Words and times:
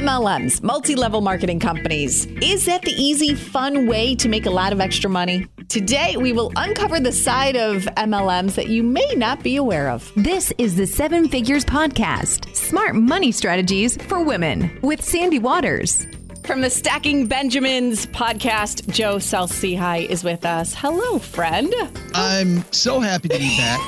MLMs, 0.00 0.62
multi 0.62 0.94
level 0.94 1.20
marketing 1.20 1.60
companies. 1.60 2.24
Is 2.40 2.64
that 2.64 2.80
the 2.80 2.92
easy, 2.92 3.34
fun 3.34 3.86
way 3.86 4.14
to 4.14 4.30
make 4.30 4.46
a 4.46 4.50
lot 4.50 4.72
of 4.72 4.80
extra 4.80 5.10
money? 5.10 5.46
Today, 5.68 6.16
we 6.16 6.32
will 6.32 6.52
uncover 6.56 7.00
the 7.00 7.12
side 7.12 7.54
of 7.54 7.82
MLMs 7.98 8.54
that 8.54 8.68
you 8.68 8.82
may 8.82 9.12
not 9.14 9.42
be 9.42 9.56
aware 9.56 9.90
of. 9.90 10.10
This 10.16 10.54
is 10.56 10.74
the 10.74 10.86
Seven 10.86 11.28
Figures 11.28 11.66
Podcast 11.66 12.56
Smart 12.56 12.94
Money 12.94 13.30
Strategies 13.30 13.98
for 14.04 14.24
Women 14.24 14.78
with 14.80 15.04
Sandy 15.04 15.38
Waters. 15.38 16.06
From 16.44 16.62
the 16.62 16.70
Stacking 16.70 17.26
Benjamins 17.26 18.06
podcast, 18.06 18.88
Joe 18.92 19.18
Saul-Sehy 19.18 20.08
is 20.08 20.24
with 20.24 20.44
us. 20.44 20.74
Hello, 20.74 21.18
friend. 21.18 21.72
I'm 22.14 22.64
so 22.72 22.98
happy 22.98 23.28
to 23.28 23.38
be 23.38 23.56
back. 23.56 23.80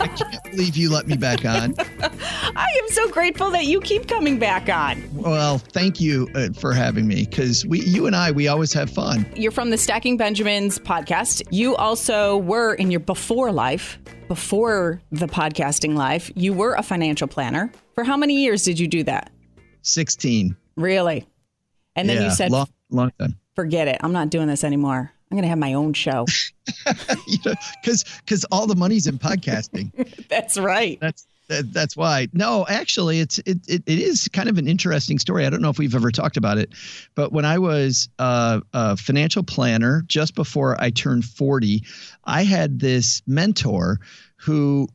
I 0.00 0.08
can't 0.16 0.42
believe 0.44 0.76
you 0.76 0.90
let 0.90 1.06
me 1.06 1.16
back 1.16 1.44
on. 1.44 1.74
I 2.00 2.66
am 2.82 2.88
so 2.88 3.08
grateful 3.10 3.50
that 3.50 3.66
you 3.66 3.80
keep 3.80 4.08
coming 4.08 4.38
back 4.38 4.70
on. 4.70 5.02
Well, 5.12 5.58
thank 5.58 6.00
you 6.00 6.28
uh, 6.34 6.48
for 6.58 6.72
having 6.72 7.06
me 7.06 7.26
because 7.26 7.66
we, 7.66 7.80
you 7.80 8.06
and 8.06 8.16
I, 8.16 8.30
we 8.30 8.48
always 8.48 8.72
have 8.72 8.88
fun. 8.88 9.30
You're 9.36 9.52
from 9.52 9.70
the 9.70 9.78
Stacking 9.78 10.16
Benjamins 10.16 10.78
podcast. 10.78 11.42
You 11.50 11.76
also 11.76 12.38
were 12.38 12.74
in 12.74 12.90
your 12.90 13.00
before 13.00 13.52
life, 13.52 13.98
before 14.28 15.02
the 15.12 15.26
podcasting 15.26 15.94
life, 15.94 16.30
you 16.34 16.54
were 16.54 16.74
a 16.74 16.82
financial 16.82 17.28
planner. 17.28 17.70
For 17.94 18.04
how 18.04 18.16
many 18.16 18.42
years 18.42 18.62
did 18.62 18.78
you 18.78 18.88
do 18.88 19.02
that? 19.04 19.30
16. 19.82 20.56
Really? 20.76 21.26
And 21.98 22.08
then 22.08 22.18
yeah, 22.18 22.28
you 22.28 22.30
said, 22.30 22.52
long, 22.52 22.68
long 22.90 23.12
time. 23.18 23.36
forget 23.54 23.88
it. 23.88 23.98
I'm 24.02 24.12
not 24.12 24.30
doing 24.30 24.46
this 24.46 24.64
anymore. 24.64 25.12
I'm 25.30 25.36
going 25.36 25.42
to 25.42 25.48
have 25.48 25.58
my 25.58 25.74
own 25.74 25.92
show. 25.92 26.26
you 27.26 27.38
know, 27.44 27.54
because 27.82 28.04
because 28.24 28.44
all 28.52 28.66
the 28.66 28.76
money's 28.76 29.06
in 29.06 29.18
podcasting. 29.18 29.90
That's 30.28 30.56
right. 30.56 30.98
That's 31.00 31.26
that, 31.48 31.72
that's 31.72 31.96
why. 31.96 32.28
No, 32.34 32.66
actually, 32.68 33.20
it's 33.20 33.38
it, 33.40 33.58
it 33.66 33.82
it 33.86 33.98
is 33.98 34.28
kind 34.32 34.48
of 34.48 34.58
an 34.58 34.68
interesting 34.68 35.18
story. 35.18 35.46
I 35.46 35.50
don't 35.50 35.62
know 35.62 35.70
if 35.70 35.78
we've 35.78 35.94
ever 35.94 36.10
talked 36.10 36.36
about 36.36 36.58
it, 36.58 36.72
but 37.14 37.32
when 37.32 37.46
I 37.46 37.58
was 37.58 38.08
uh, 38.18 38.60
a 38.74 38.96
financial 38.96 39.42
planner 39.42 40.04
just 40.06 40.34
before 40.34 40.80
I 40.80 40.90
turned 40.90 41.24
40, 41.24 41.82
I 42.24 42.44
had 42.44 42.80
this 42.80 43.22
mentor 43.26 43.98
who 44.36 44.88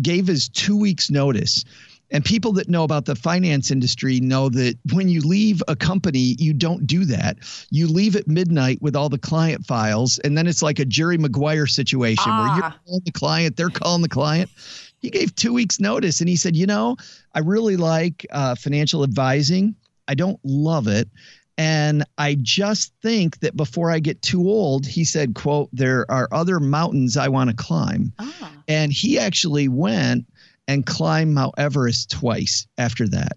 gave 0.00 0.26
his 0.26 0.48
two 0.48 0.76
weeks 0.76 1.10
notice 1.10 1.64
and 2.10 2.24
people 2.24 2.52
that 2.52 2.68
know 2.68 2.84
about 2.84 3.04
the 3.04 3.14
finance 3.14 3.70
industry 3.70 4.20
know 4.20 4.48
that 4.48 4.76
when 4.92 5.08
you 5.08 5.20
leave 5.20 5.62
a 5.68 5.76
company, 5.76 6.36
you 6.38 6.52
don't 6.52 6.86
do 6.86 7.04
that. 7.04 7.38
You 7.70 7.86
leave 7.86 8.16
at 8.16 8.26
midnight 8.26 8.82
with 8.82 8.96
all 8.96 9.08
the 9.08 9.18
client 9.18 9.64
files, 9.64 10.18
and 10.20 10.36
then 10.36 10.46
it's 10.46 10.62
like 10.62 10.78
a 10.78 10.84
Jerry 10.84 11.18
Maguire 11.18 11.66
situation 11.66 12.24
ah. 12.26 12.40
where 12.40 12.56
you're 12.56 12.64
ah. 12.64 12.78
calling 12.86 13.02
the 13.04 13.12
client, 13.12 13.56
they're 13.56 13.70
calling 13.70 14.02
the 14.02 14.08
client. 14.08 14.50
He 14.98 15.10
gave 15.10 15.34
two 15.34 15.52
weeks' 15.52 15.80
notice 15.80 16.20
and 16.20 16.28
he 16.28 16.36
said, 16.36 16.56
You 16.56 16.66
know, 16.66 16.96
I 17.34 17.38
really 17.40 17.76
like 17.76 18.26
uh, 18.30 18.54
financial 18.54 19.02
advising. 19.02 19.74
I 20.08 20.14
don't 20.14 20.40
love 20.44 20.88
it. 20.88 21.08
And 21.56 22.04
I 22.16 22.38
just 22.40 22.94
think 23.02 23.40
that 23.40 23.54
before 23.54 23.90
I 23.90 23.98
get 23.98 24.22
too 24.22 24.48
old, 24.48 24.86
he 24.86 25.04
said, 25.04 25.34
quote, 25.34 25.68
there 25.74 26.10
are 26.10 26.26
other 26.32 26.58
mountains 26.58 27.18
I 27.18 27.28
want 27.28 27.50
to 27.50 27.56
climb. 27.56 28.14
Ah. 28.18 28.52
And 28.66 28.90
he 28.90 29.18
actually 29.18 29.68
went 29.68 30.24
and 30.70 30.86
climb 30.86 31.34
Mount 31.34 31.54
Everest 31.58 32.10
twice 32.10 32.68
after 32.78 33.08
that. 33.08 33.36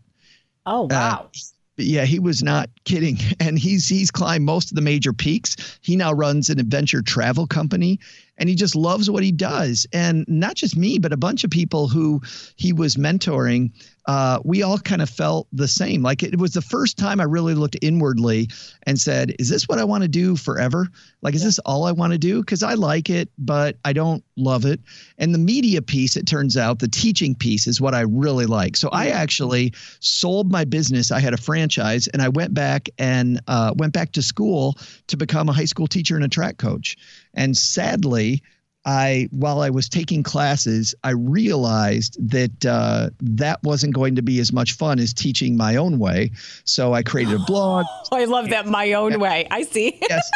Oh 0.68 0.84
uh, 0.84 0.88
wow. 0.92 1.30
Uh, 1.34 1.38
yeah, 1.78 2.06
he 2.06 2.20
was 2.20 2.44
not 2.44 2.70
kidding. 2.86 3.18
And 3.40 3.58
he's 3.58 3.88
he's 3.88 4.12
climbed 4.12 4.46
most 4.46 4.72
of 4.72 4.76
the 4.76 4.82
major 4.82 5.12
peaks. 5.12 5.80
He 5.82 5.96
now 5.96 6.14
runs 6.14 6.50
an 6.50 6.60
adventure 6.60 7.02
travel 7.02 7.48
company 7.48 8.00
and 8.38 8.48
he 8.48 8.56
just 8.56 8.76
loves 8.76 9.10
what 9.10 9.24
he 9.24 9.32
does. 9.32 9.88
And 9.92 10.26
not 10.28 10.56
just 10.56 10.78
me, 10.78 11.00
but 11.00 11.12
a 11.12 11.18
bunch 11.18 11.44
of 11.44 11.50
people 11.50 11.88
who 11.88 12.22
he 12.56 12.72
was 12.72 12.96
mentoring 12.96 13.72
uh, 14.06 14.40
we 14.44 14.64
all 14.64 14.78
kind 14.78 15.02
of 15.02 15.10
felt 15.10 15.48
the 15.54 15.68
same. 15.68 16.02
Like 16.02 16.24
it 16.24 16.38
was 16.38 16.54
the 16.54 16.62
first 16.62 16.98
time 16.98 17.22
I 17.22 17.24
really 17.24 17.54
looked 17.54 17.78
inwardly 17.82 18.50
and 18.84 19.00
said, 19.00 19.34
"Is 19.40 19.50
this 19.50 19.68
what 19.68 19.80
I 19.80 19.84
want 19.84 20.04
to 20.04 20.10
do 20.10 20.36
forever? 20.36 20.90
Like, 21.22 21.36
is 21.36 21.42
yeah. 21.42 21.48
this 21.48 21.60
all 21.60 21.86
I 21.86 21.92
want 21.94 22.12
to 22.12 22.18
do? 22.18 22.42
Because 22.42 22.64
I 22.64 22.74
like 22.74 23.10
it, 23.10 23.30
but 23.38 23.78
I 23.86 23.94
don't 23.94 24.24
love 24.36 24.66
it." 24.66 24.82
And 25.18 25.34
the 25.34 25.40
media 25.40 25.82
piece, 25.82 26.18
it 26.18 26.28
turns 26.28 26.58
out, 26.58 26.80
the 26.80 26.88
teaching 26.88 27.34
piece 27.34 27.66
is 27.66 27.80
what 27.80 27.94
I 27.94 28.02
really 28.02 28.46
like. 28.46 28.76
So 28.76 28.90
I 28.90 29.08
actually 29.08 29.74
sold 30.00 30.52
my 30.52 30.66
business. 30.66 31.12
I 31.12 31.20
had 31.20 31.34
a 31.34 31.38
franchise, 31.38 32.08
and 32.08 32.22
I 32.22 32.30
went 32.30 32.54
back 32.54 32.90
and 32.98 33.40
uh, 33.48 33.74
went 33.78 33.94
back 33.94 34.12
to 34.14 34.22
school 34.22 34.78
to 35.08 35.18
become 35.18 35.48
a 35.48 35.54
high 35.54 35.66
school 35.66 35.88
teacher 35.88 36.16
and 36.16 36.26
a 36.26 36.30
track 36.30 36.58
coach. 36.58 36.98
And 37.34 37.56
sadly, 37.56 38.44
I 38.86 39.30
while 39.32 39.62
I 39.62 39.70
was 39.70 39.88
taking 39.88 40.24
classes, 40.24 40.94
I 41.04 41.12
realized 41.12 42.18
that 42.30 42.66
uh, 42.66 43.10
that 43.22 43.64
wasn't 43.64 43.94
going 43.94 44.16
to 44.16 44.22
be 44.22 44.40
as 44.40 44.52
much 44.52 44.74
fun 44.74 45.00
as 45.00 45.14
teaching 45.14 45.56
my 45.56 45.78
own 45.78 46.00
way. 46.00 46.32
So 46.66 46.94
I 46.94 47.04
created 47.04 47.36
a 47.36 47.40
blog. 47.40 47.86
Oh, 48.12 48.18
I 48.18 48.26
love 48.26 48.50
that 48.50 48.68
my 48.68 48.94
own 48.94 49.20
way. 49.20 49.48
I 49.50 49.64
see. 49.64 49.98
yes. 50.08 50.30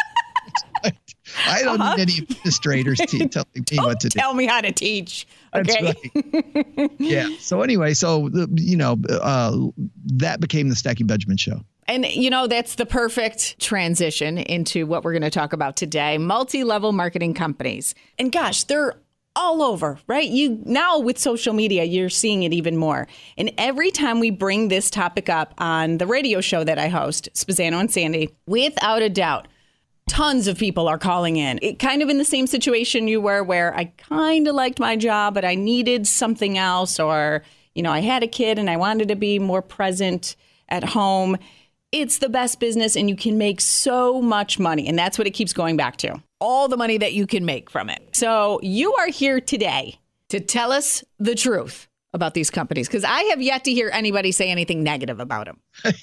I 1.47 1.61
don't 1.61 1.81
uh-huh. 1.81 1.95
need 1.95 2.01
any 2.01 2.17
administrators 2.19 2.99
to 2.99 3.27
tell 3.29 3.45
me 3.55 3.63
what 3.77 3.99
to 4.01 4.09
do. 4.09 4.19
Tell 4.19 4.33
me 4.33 4.45
how 4.45 4.61
to 4.61 4.71
teach. 4.71 5.27
Okay. 5.53 5.95
Right. 6.13 6.91
yeah. 6.99 7.29
So 7.39 7.61
anyway, 7.61 7.93
so 7.93 8.29
you 8.55 8.77
know, 8.77 8.97
uh, 9.09 9.57
that 10.15 10.39
became 10.39 10.69
the 10.69 10.75
Stacking 10.75 11.07
Benjamin 11.07 11.37
show. 11.37 11.61
And, 11.89 12.05
you 12.05 12.29
know, 12.29 12.47
that's 12.47 12.75
the 12.75 12.85
perfect 12.85 13.59
transition 13.59 14.37
into 14.37 14.85
what 14.85 15.05
we're 15.05 15.13
going 15.13 15.21
to 15.21 15.29
talk 15.29 15.53
about 15.53 15.77
today 15.77 16.17
multi 16.17 16.63
level 16.63 16.91
marketing 16.91 17.33
companies. 17.33 17.95
And 18.19 18.31
gosh, 18.31 18.65
they're 18.65 18.95
all 19.37 19.61
over, 19.61 19.99
right? 20.07 20.27
You 20.27 20.59
now 20.65 20.99
with 20.99 21.17
social 21.17 21.53
media, 21.53 21.83
you're 21.83 22.09
seeing 22.09 22.43
it 22.43 22.51
even 22.51 22.75
more. 22.75 23.07
And 23.37 23.51
every 23.57 23.91
time 23.91 24.19
we 24.19 24.31
bring 24.31 24.67
this 24.67 24.89
topic 24.89 25.29
up 25.29 25.53
on 25.59 25.99
the 25.99 26.07
radio 26.07 26.41
show 26.41 26.63
that 26.63 26.79
I 26.79 26.87
host, 26.87 27.29
Spazzano 27.33 27.79
and 27.79 27.91
Sandy, 27.91 28.35
without 28.47 29.01
a 29.01 29.09
doubt, 29.09 29.47
tons 30.07 30.47
of 30.47 30.57
people 30.57 30.87
are 30.87 30.97
calling 30.97 31.37
in. 31.37 31.59
It 31.61 31.79
kind 31.79 32.01
of 32.01 32.09
in 32.09 32.17
the 32.17 32.25
same 32.25 32.47
situation 32.47 33.07
you 33.07 33.21
were 33.21 33.43
where 33.43 33.75
I 33.75 33.85
kind 33.97 34.47
of 34.47 34.55
liked 34.55 34.79
my 34.79 34.95
job, 34.95 35.33
but 35.33 35.45
I 35.45 35.55
needed 35.55 36.07
something 36.07 36.57
else 36.57 36.99
or, 36.99 37.43
you 37.75 37.83
know, 37.83 37.91
I 37.91 37.99
had 37.99 38.23
a 38.23 38.27
kid 38.27 38.57
and 38.57 38.69
I 38.69 38.77
wanted 38.77 39.09
to 39.09 39.15
be 39.15 39.39
more 39.39 39.61
present 39.61 40.35
at 40.69 40.83
home 40.83 41.37
it's 41.91 42.17
the 42.17 42.29
best 42.29 42.59
business 42.59 42.95
and 42.95 43.09
you 43.09 43.15
can 43.15 43.37
make 43.37 43.61
so 43.61 44.21
much 44.21 44.59
money. 44.59 44.87
And 44.87 44.97
that's 44.97 45.17
what 45.17 45.27
it 45.27 45.31
keeps 45.31 45.53
going 45.53 45.77
back 45.77 45.97
to 45.97 46.21
all 46.39 46.67
the 46.67 46.77
money 46.77 46.97
that 46.97 47.13
you 47.13 47.25
can 47.25 47.45
make 47.45 47.69
from 47.69 47.89
it. 47.89 48.01
So 48.13 48.59
you 48.61 48.93
are 48.95 49.07
here 49.07 49.39
today 49.39 49.99
to 50.29 50.39
tell 50.39 50.71
us 50.71 51.03
the 51.17 51.35
truth 51.35 51.87
about 52.13 52.33
these 52.33 52.49
companies 52.49 52.87
because 52.87 53.03
I 53.03 53.23
have 53.23 53.41
yet 53.41 53.63
to 53.65 53.71
hear 53.71 53.89
anybody 53.93 54.31
say 54.31 54.49
anything 54.49 54.83
negative 54.83 55.19
about 55.19 55.45
them. 55.45 55.59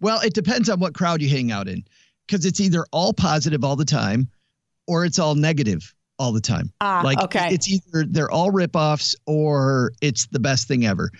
well, 0.00 0.20
it 0.20 0.34
depends 0.34 0.68
on 0.68 0.80
what 0.80 0.94
crowd 0.94 1.20
you 1.22 1.28
hang 1.28 1.50
out 1.50 1.68
in 1.68 1.84
because 2.28 2.44
it's 2.44 2.60
either 2.60 2.84
all 2.92 3.12
positive 3.12 3.64
all 3.64 3.76
the 3.76 3.84
time 3.84 4.28
or 4.86 5.04
it's 5.04 5.18
all 5.18 5.34
negative 5.34 5.94
all 6.18 6.32
the 6.32 6.40
time. 6.40 6.72
Ah, 6.80 7.00
like 7.04 7.20
okay. 7.22 7.48
it's 7.52 7.68
either 7.68 8.04
they're 8.06 8.30
all 8.30 8.50
ripoffs 8.50 9.14
or 9.26 9.92
it's 10.00 10.26
the 10.26 10.40
best 10.40 10.68
thing 10.68 10.86
ever 10.86 11.10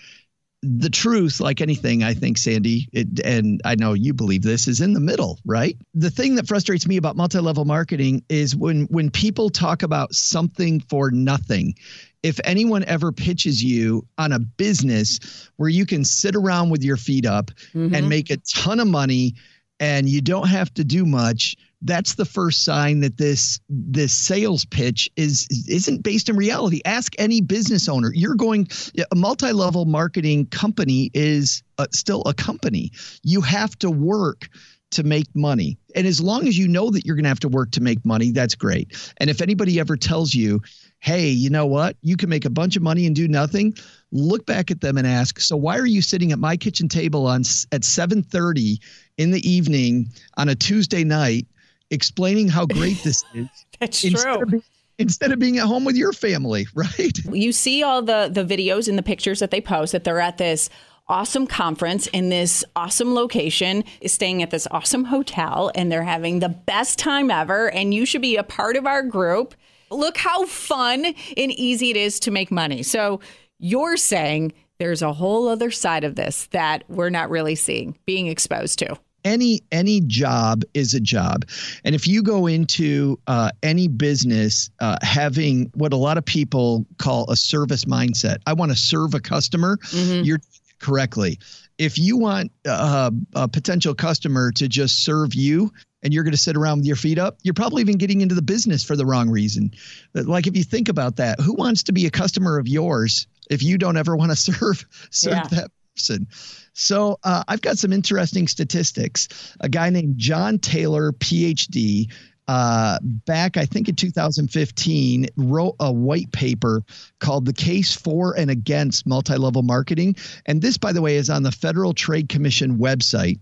the 0.61 0.89
truth, 0.89 1.39
like 1.39 1.61
anything, 1.61 2.03
I 2.03 2.13
think, 2.13 2.37
Sandy, 2.37 2.89
it, 2.91 3.19
and 3.23 3.61
I 3.63 3.75
know 3.75 3.93
you 3.93 4.13
believe 4.13 4.41
this, 4.41 4.67
is 4.67 4.81
in 4.81 4.93
the 4.93 4.99
middle, 4.99 5.39
right? 5.45 5.77
The 5.93 6.11
thing 6.11 6.35
that 6.35 6.47
frustrates 6.47 6.87
me 6.87 6.97
about 6.97 7.15
multi-level 7.15 7.65
marketing 7.65 8.23
is 8.29 8.55
when 8.55 8.83
when 8.85 9.09
people 9.09 9.49
talk 9.49 9.83
about 9.83 10.13
something 10.13 10.81
for 10.81 11.11
nothing. 11.11 11.75
If 12.23 12.39
anyone 12.43 12.83
ever 12.83 13.13
pitches 13.13 13.63
you 13.63 14.05
on 14.17 14.33
a 14.33 14.39
business 14.39 15.49
where 15.55 15.69
you 15.69 15.85
can 15.85 16.03
sit 16.03 16.35
around 16.35 16.69
with 16.69 16.83
your 16.83 16.97
feet 16.97 17.25
up 17.25 17.51
mm-hmm. 17.73 17.95
and 17.95 18.09
make 18.09 18.29
a 18.29 18.37
ton 18.37 18.81
of 18.81 18.87
money 18.87 19.35
and 19.79 20.09
you 20.09 20.21
don't 20.21 20.47
have 20.47 20.73
to 20.75 20.83
do 20.83 21.05
much, 21.05 21.55
that's 21.81 22.15
the 22.15 22.25
first 22.25 22.65
sign 22.65 22.99
that 22.99 23.17
this 23.17 23.59
this 23.69 24.11
sales 24.11 24.65
pitch 24.65 25.09
is 25.15 25.47
isn't 25.67 26.03
based 26.03 26.27
in 26.27 26.35
reality. 26.35 26.81
Ask 26.83 27.13
any 27.17 27.39
business 27.41 27.87
owner. 27.87 28.11
You're 28.13 28.35
going 28.35 28.67
a 29.11 29.15
multi-level 29.15 29.85
marketing 29.85 30.47
company 30.47 31.09
is 31.13 31.63
still 31.91 32.21
a 32.25 32.33
company. 32.33 32.91
You 33.23 33.41
have 33.41 33.77
to 33.79 33.89
work 33.89 34.49
to 34.91 35.03
make 35.03 35.27
money. 35.35 35.77
And 35.95 36.07
as 36.07 36.19
long 36.19 36.47
as 36.47 36.57
you 36.57 36.67
know 36.67 36.89
that 36.89 37.05
you're 37.05 37.15
going 37.15 37.23
to 37.23 37.29
have 37.29 37.39
to 37.41 37.47
work 37.47 37.71
to 37.71 37.81
make 37.81 38.03
money 38.03 38.31
that's 38.31 38.55
great. 38.55 39.13
And 39.17 39.29
if 39.29 39.41
anybody 39.41 39.79
ever 39.79 39.95
tells 39.95 40.33
you 40.33 40.61
hey 41.01 41.29
you 41.29 41.49
know 41.49 41.65
what? 41.65 41.95
You 42.01 42.17
can 42.17 42.29
make 42.29 42.43
a 42.43 42.49
bunch 42.49 42.75
of 42.75 42.83
money 42.83 43.05
and 43.05 43.15
do 43.15 43.27
nothing 43.29 43.73
look 44.11 44.45
back 44.45 44.71
at 44.71 44.81
them 44.81 44.97
and 44.97 45.05
ask 45.05 45.39
so 45.39 45.55
why 45.55 45.77
are 45.77 45.85
you 45.85 46.01
sitting 46.01 46.31
at 46.31 46.39
my 46.39 46.57
kitchen 46.57 46.87
table 46.87 47.27
on 47.27 47.41
at 47.71 47.83
7:30 47.83 48.79
in 49.19 49.31
the 49.31 49.47
evening 49.47 50.07
on 50.37 50.49
a 50.49 50.55
Tuesday 50.55 51.03
night 51.03 51.45
explaining 51.91 52.47
how 52.47 52.65
great 52.65 53.03
this 53.03 53.23
is. 53.35 53.47
That's 53.79 54.01
true. 54.01 54.41
Of 54.41 54.63
instead 54.97 55.31
of 55.31 55.39
being 55.39 55.57
at 55.57 55.65
home 55.65 55.85
with 55.85 55.95
your 55.95 56.13
family, 56.13 56.65
right? 56.73 57.17
You 57.31 57.51
see 57.51 57.83
all 57.83 58.01
the 58.01 58.29
the 58.31 58.43
videos 58.43 58.87
and 58.87 58.97
the 58.97 59.03
pictures 59.03 59.39
that 59.39 59.51
they 59.51 59.61
post 59.61 59.91
that 59.91 60.03
they're 60.03 60.19
at 60.19 60.37
this 60.37 60.69
awesome 61.09 61.47
conference 61.47 62.05
in 62.07 62.29
this 62.29 62.63
awesome 62.75 63.15
location, 63.15 63.83
is 63.99 64.13
staying 64.13 64.43
at 64.43 64.51
this 64.51 64.67
awesome 64.69 65.05
hotel, 65.05 65.71
and 65.73 65.91
they're 65.91 66.03
having 66.03 66.39
the 66.39 66.49
best 66.49 66.99
time 66.99 67.31
ever. 67.31 67.71
And 67.71 67.93
you 67.93 68.05
should 68.05 68.21
be 68.21 68.37
a 68.37 68.43
part 68.43 68.77
of 68.77 68.85
our 68.85 69.01
group. 69.01 69.55
Look 69.89 70.17
how 70.17 70.45
fun 70.45 71.05
and 71.05 71.51
easy 71.51 71.89
it 71.89 71.97
is 71.97 72.19
to 72.21 72.31
make 72.31 72.51
money. 72.51 72.83
So 72.83 73.21
you're 73.57 73.97
saying 73.97 74.53
there's 74.77 75.01
a 75.01 75.11
whole 75.11 75.47
other 75.47 75.71
side 75.71 76.03
of 76.03 76.15
this 76.15 76.45
that 76.51 76.83
we're 76.87 77.09
not 77.09 77.31
really 77.31 77.55
seeing, 77.55 77.97
being 78.05 78.27
exposed 78.27 78.77
to 78.79 78.99
any 79.23 79.61
any 79.71 80.01
job 80.01 80.63
is 80.73 80.93
a 80.93 80.99
job 80.99 81.45
and 81.83 81.95
if 81.95 82.07
you 82.07 82.23
go 82.23 82.47
into 82.47 83.19
uh, 83.27 83.51
any 83.63 83.87
business 83.87 84.69
uh, 84.79 84.97
having 85.01 85.71
what 85.73 85.93
a 85.93 85.97
lot 85.97 86.17
of 86.17 86.25
people 86.25 86.85
call 86.97 87.29
a 87.29 87.35
service 87.35 87.85
mindset 87.85 88.37
i 88.45 88.53
want 88.53 88.71
to 88.71 88.77
serve 88.77 89.13
a 89.13 89.19
customer 89.19 89.77
mm-hmm. 89.77 90.23
you're 90.23 90.39
correctly 90.79 91.37
if 91.77 91.97
you 91.97 92.17
want 92.17 92.51
uh, 92.67 93.09
a 93.35 93.47
potential 93.47 93.95
customer 93.95 94.51
to 94.51 94.67
just 94.67 95.03
serve 95.03 95.33
you 95.33 95.71
and 96.03 96.13
you're 96.13 96.23
going 96.23 96.33
to 96.33 96.37
sit 96.37 96.55
around 96.55 96.79
with 96.79 96.85
your 96.85 96.95
feet 96.95 97.17
up, 97.17 97.37
you're 97.43 97.53
probably 97.53 97.81
even 97.81 97.97
getting 97.97 98.21
into 98.21 98.35
the 98.35 98.41
business 98.41 98.83
for 98.83 98.95
the 98.95 99.05
wrong 99.05 99.29
reason. 99.29 99.71
Like 100.13 100.47
if 100.47 100.55
you 100.55 100.63
think 100.63 100.89
about 100.89 101.17
that, 101.17 101.39
who 101.39 101.53
wants 101.53 101.83
to 101.83 101.93
be 101.93 102.05
a 102.05 102.09
customer 102.09 102.57
of 102.57 102.67
yours 102.67 103.27
if 103.49 103.63
you 103.63 103.77
don't 103.77 103.97
ever 103.97 104.15
want 104.15 104.31
to 104.31 104.35
serve 104.51 104.85
serve 105.09 105.33
yeah. 105.33 105.47
that 105.51 105.71
person? 105.99 106.27
So 106.73 107.19
uh, 107.23 107.43
I've 107.47 107.61
got 107.61 107.77
some 107.77 107.91
interesting 107.91 108.47
statistics. 108.47 109.27
A 109.59 109.69
guy 109.69 109.89
named 109.89 110.17
John 110.17 110.59
Taylor, 110.59 111.11
PhD, 111.11 112.11
uh, 112.47 112.97
back, 113.01 113.57
I 113.57 113.65
think 113.65 113.89
in 113.89 113.95
2015, 113.95 115.27
wrote 115.35 115.75
a 115.79 115.91
white 115.91 116.31
paper 116.31 116.83
called 117.19 117.45
The 117.45 117.53
Case 117.53 117.95
for 117.95 118.35
and 118.35 118.49
Against 118.49 119.05
Multi 119.05 119.35
Level 119.35 119.61
Marketing. 119.61 120.15
And 120.45 120.61
this, 120.61 120.77
by 120.77 120.91
the 120.91 121.01
way, 121.01 121.17
is 121.17 121.29
on 121.29 121.43
the 121.43 121.51
Federal 121.51 121.93
Trade 121.93 122.29
Commission 122.29 122.77
website. 122.77 123.39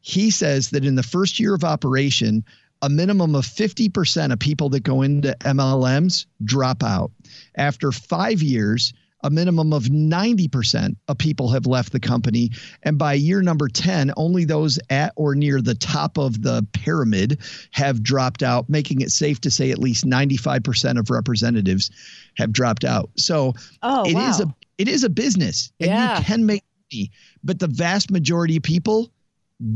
He 0.00 0.30
says 0.30 0.70
that 0.70 0.84
in 0.84 0.96
the 0.96 1.02
first 1.02 1.38
year 1.38 1.54
of 1.54 1.62
operation, 1.62 2.44
a 2.82 2.88
minimum 2.88 3.34
of 3.34 3.44
50% 3.44 4.32
of 4.32 4.38
people 4.38 4.70
that 4.70 4.82
go 4.82 5.02
into 5.02 5.36
MLMs 5.40 6.26
drop 6.42 6.82
out. 6.82 7.10
After 7.56 7.92
five 7.92 8.42
years, 8.42 8.92
a 9.22 9.30
minimum 9.30 9.72
of 9.72 9.84
90% 9.84 10.96
of 11.08 11.18
people 11.18 11.48
have 11.48 11.66
left 11.66 11.92
the 11.92 12.00
company. 12.00 12.50
And 12.82 12.98
by 12.98 13.14
year 13.14 13.42
number 13.42 13.68
10, 13.68 14.12
only 14.16 14.44
those 14.44 14.78
at 14.90 15.12
or 15.16 15.34
near 15.34 15.60
the 15.60 15.74
top 15.74 16.18
of 16.18 16.42
the 16.42 16.66
pyramid 16.72 17.38
have 17.72 18.02
dropped 18.02 18.42
out, 18.42 18.68
making 18.68 19.00
it 19.00 19.10
safe 19.10 19.40
to 19.40 19.50
say 19.50 19.70
at 19.70 19.78
least 19.78 20.04
95% 20.04 20.98
of 20.98 21.10
representatives 21.10 21.90
have 22.36 22.52
dropped 22.52 22.84
out. 22.84 23.10
So 23.16 23.54
oh, 23.82 24.08
it 24.08 24.14
wow. 24.14 24.30
is 24.30 24.40
a 24.40 24.54
it 24.78 24.86
is 24.86 25.02
a 25.02 25.10
business 25.10 25.72
and 25.80 25.90
yeah. 25.90 26.18
you 26.18 26.24
can 26.24 26.46
make 26.46 26.62
money, 26.92 27.10
but 27.42 27.58
the 27.58 27.66
vast 27.66 28.12
majority 28.12 28.56
of 28.56 28.62
people 28.62 29.10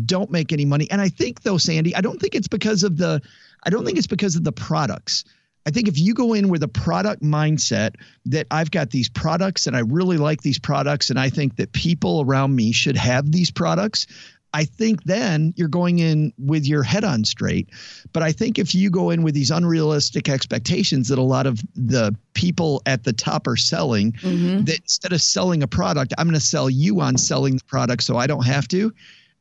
don't 0.06 0.30
make 0.30 0.52
any 0.52 0.64
money. 0.64 0.88
And 0.92 1.00
I 1.00 1.08
think 1.08 1.42
though, 1.42 1.58
Sandy, 1.58 1.94
I 1.96 2.00
don't 2.00 2.20
think 2.20 2.36
it's 2.36 2.46
because 2.46 2.84
of 2.84 2.98
the 2.98 3.20
I 3.64 3.70
don't 3.70 3.84
think 3.84 3.98
it's 3.98 4.06
because 4.06 4.36
of 4.36 4.44
the 4.44 4.52
products. 4.52 5.24
I 5.66 5.70
think 5.70 5.88
if 5.88 5.98
you 5.98 6.14
go 6.14 6.32
in 6.32 6.48
with 6.48 6.62
a 6.62 6.68
product 6.68 7.22
mindset 7.22 7.94
that 8.26 8.46
I've 8.50 8.70
got 8.70 8.90
these 8.90 9.08
products 9.08 9.66
and 9.66 9.76
I 9.76 9.80
really 9.80 10.18
like 10.18 10.42
these 10.42 10.58
products 10.58 11.10
and 11.10 11.18
I 11.18 11.30
think 11.30 11.56
that 11.56 11.72
people 11.72 12.22
around 12.22 12.54
me 12.56 12.72
should 12.72 12.96
have 12.96 13.30
these 13.30 13.50
products, 13.50 14.06
I 14.54 14.64
think 14.64 15.04
then 15.04 15.54
you're 15.56 15.68
going 15.68 15.98
in 15.98 16.32
with 16.36 16.66
your 16.66 16.82
head 16.82 17.04
on 17.04 17.24
straight. 17.24 17.70
But 18.12 18.22
I 18.22 18.32
think 18.32 18.58
if 18.58 18.74
you 18.74 18.90
go 18.90 19.10
in 19.10 19.22
with 19.22 19.34
these 19.34 19.50
unrealistic 19.50 20.28
expectations 20.28 21.08
that 21.08 21.18
a 21.18 21.22
lot 21.22 21.46
of 21.46 21.60
the 21.74 22.14
people 22.34 22.82
at 22.84 23.04
the 23.04 23.12
top 23.12 23.46
are 23.46 23.56
selling, 23.56 24.12
mm-hmm. 24.12 24.64
that 24.64 24.80
instead 24.80 25.12
of 25.12 25.22
selling 25.22 25.62
a 25.62 25.68
product, 25.68 26.12
I'm 26.18 26.26
going 26.26 26.34
to 26.34 26.40
sell 26.40 26.68
you 26.68 27.00
on 27.00 27.16
selling 27.16 27.56
the 27.56 27.64
product 27.64 28.02
so 28.02 28.16
I 28.16 28.26
don't 28.26 28.44
have 28.44 28.68
to. 28.68 28.92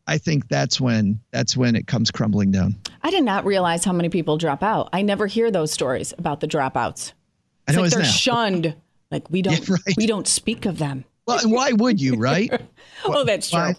I 0.07 0.17
think 0.17 0.47
that's 0.47 0.81
when 0.81 1.19
that's 1.31 1.55
when 1.55 1.75
it 1.75 1.87
comes 1.87 2.11
crumbling 2.11 2.51
down. 2.51 2.75
I 3.03 3.11
did 3.11 3.23
not 3.23 3.45
realize 3.45 3.85
how 3.85 3.93
many 3.93 4.09
people 4.09 4.37
drop 4.37 4.63
out. 4.63 4.89
I 4.93 5.01
never 5.01 5.27
hear 5.27 5.51
those 5.51 5.71
stories 5.71 6.13
about 6.17 6.39
the 6.39 6.47
dropouts. 6.47 7.13
It's 7.67 7.69
I 7.69 7.73
know, 7.73 7.81
like 7.81 7.91
they're 7.91 8.01
now. 8.01 8.07
shunned. 8.07 8.75
Like 9.11 9.29
we 9.29 9.41
don't 9.41 9.67
yeah, 9.67 9.75
right. 9.87 9.97
we 9.97 10.07
don't 10.07 10.27
speak 10.27 10.65
of 10.65 10.77
them. 10.77 11.05
Well, 11.27 11.39
and 11.39 11.51
why 11.51 11.71
would 11.71 12.01
you, 12.01 12.15
right? 12.15 12.51
oh, 13.05 13.23
that's 13.23 13.49
true. 13.49 13.59
Why? 13.59 13.75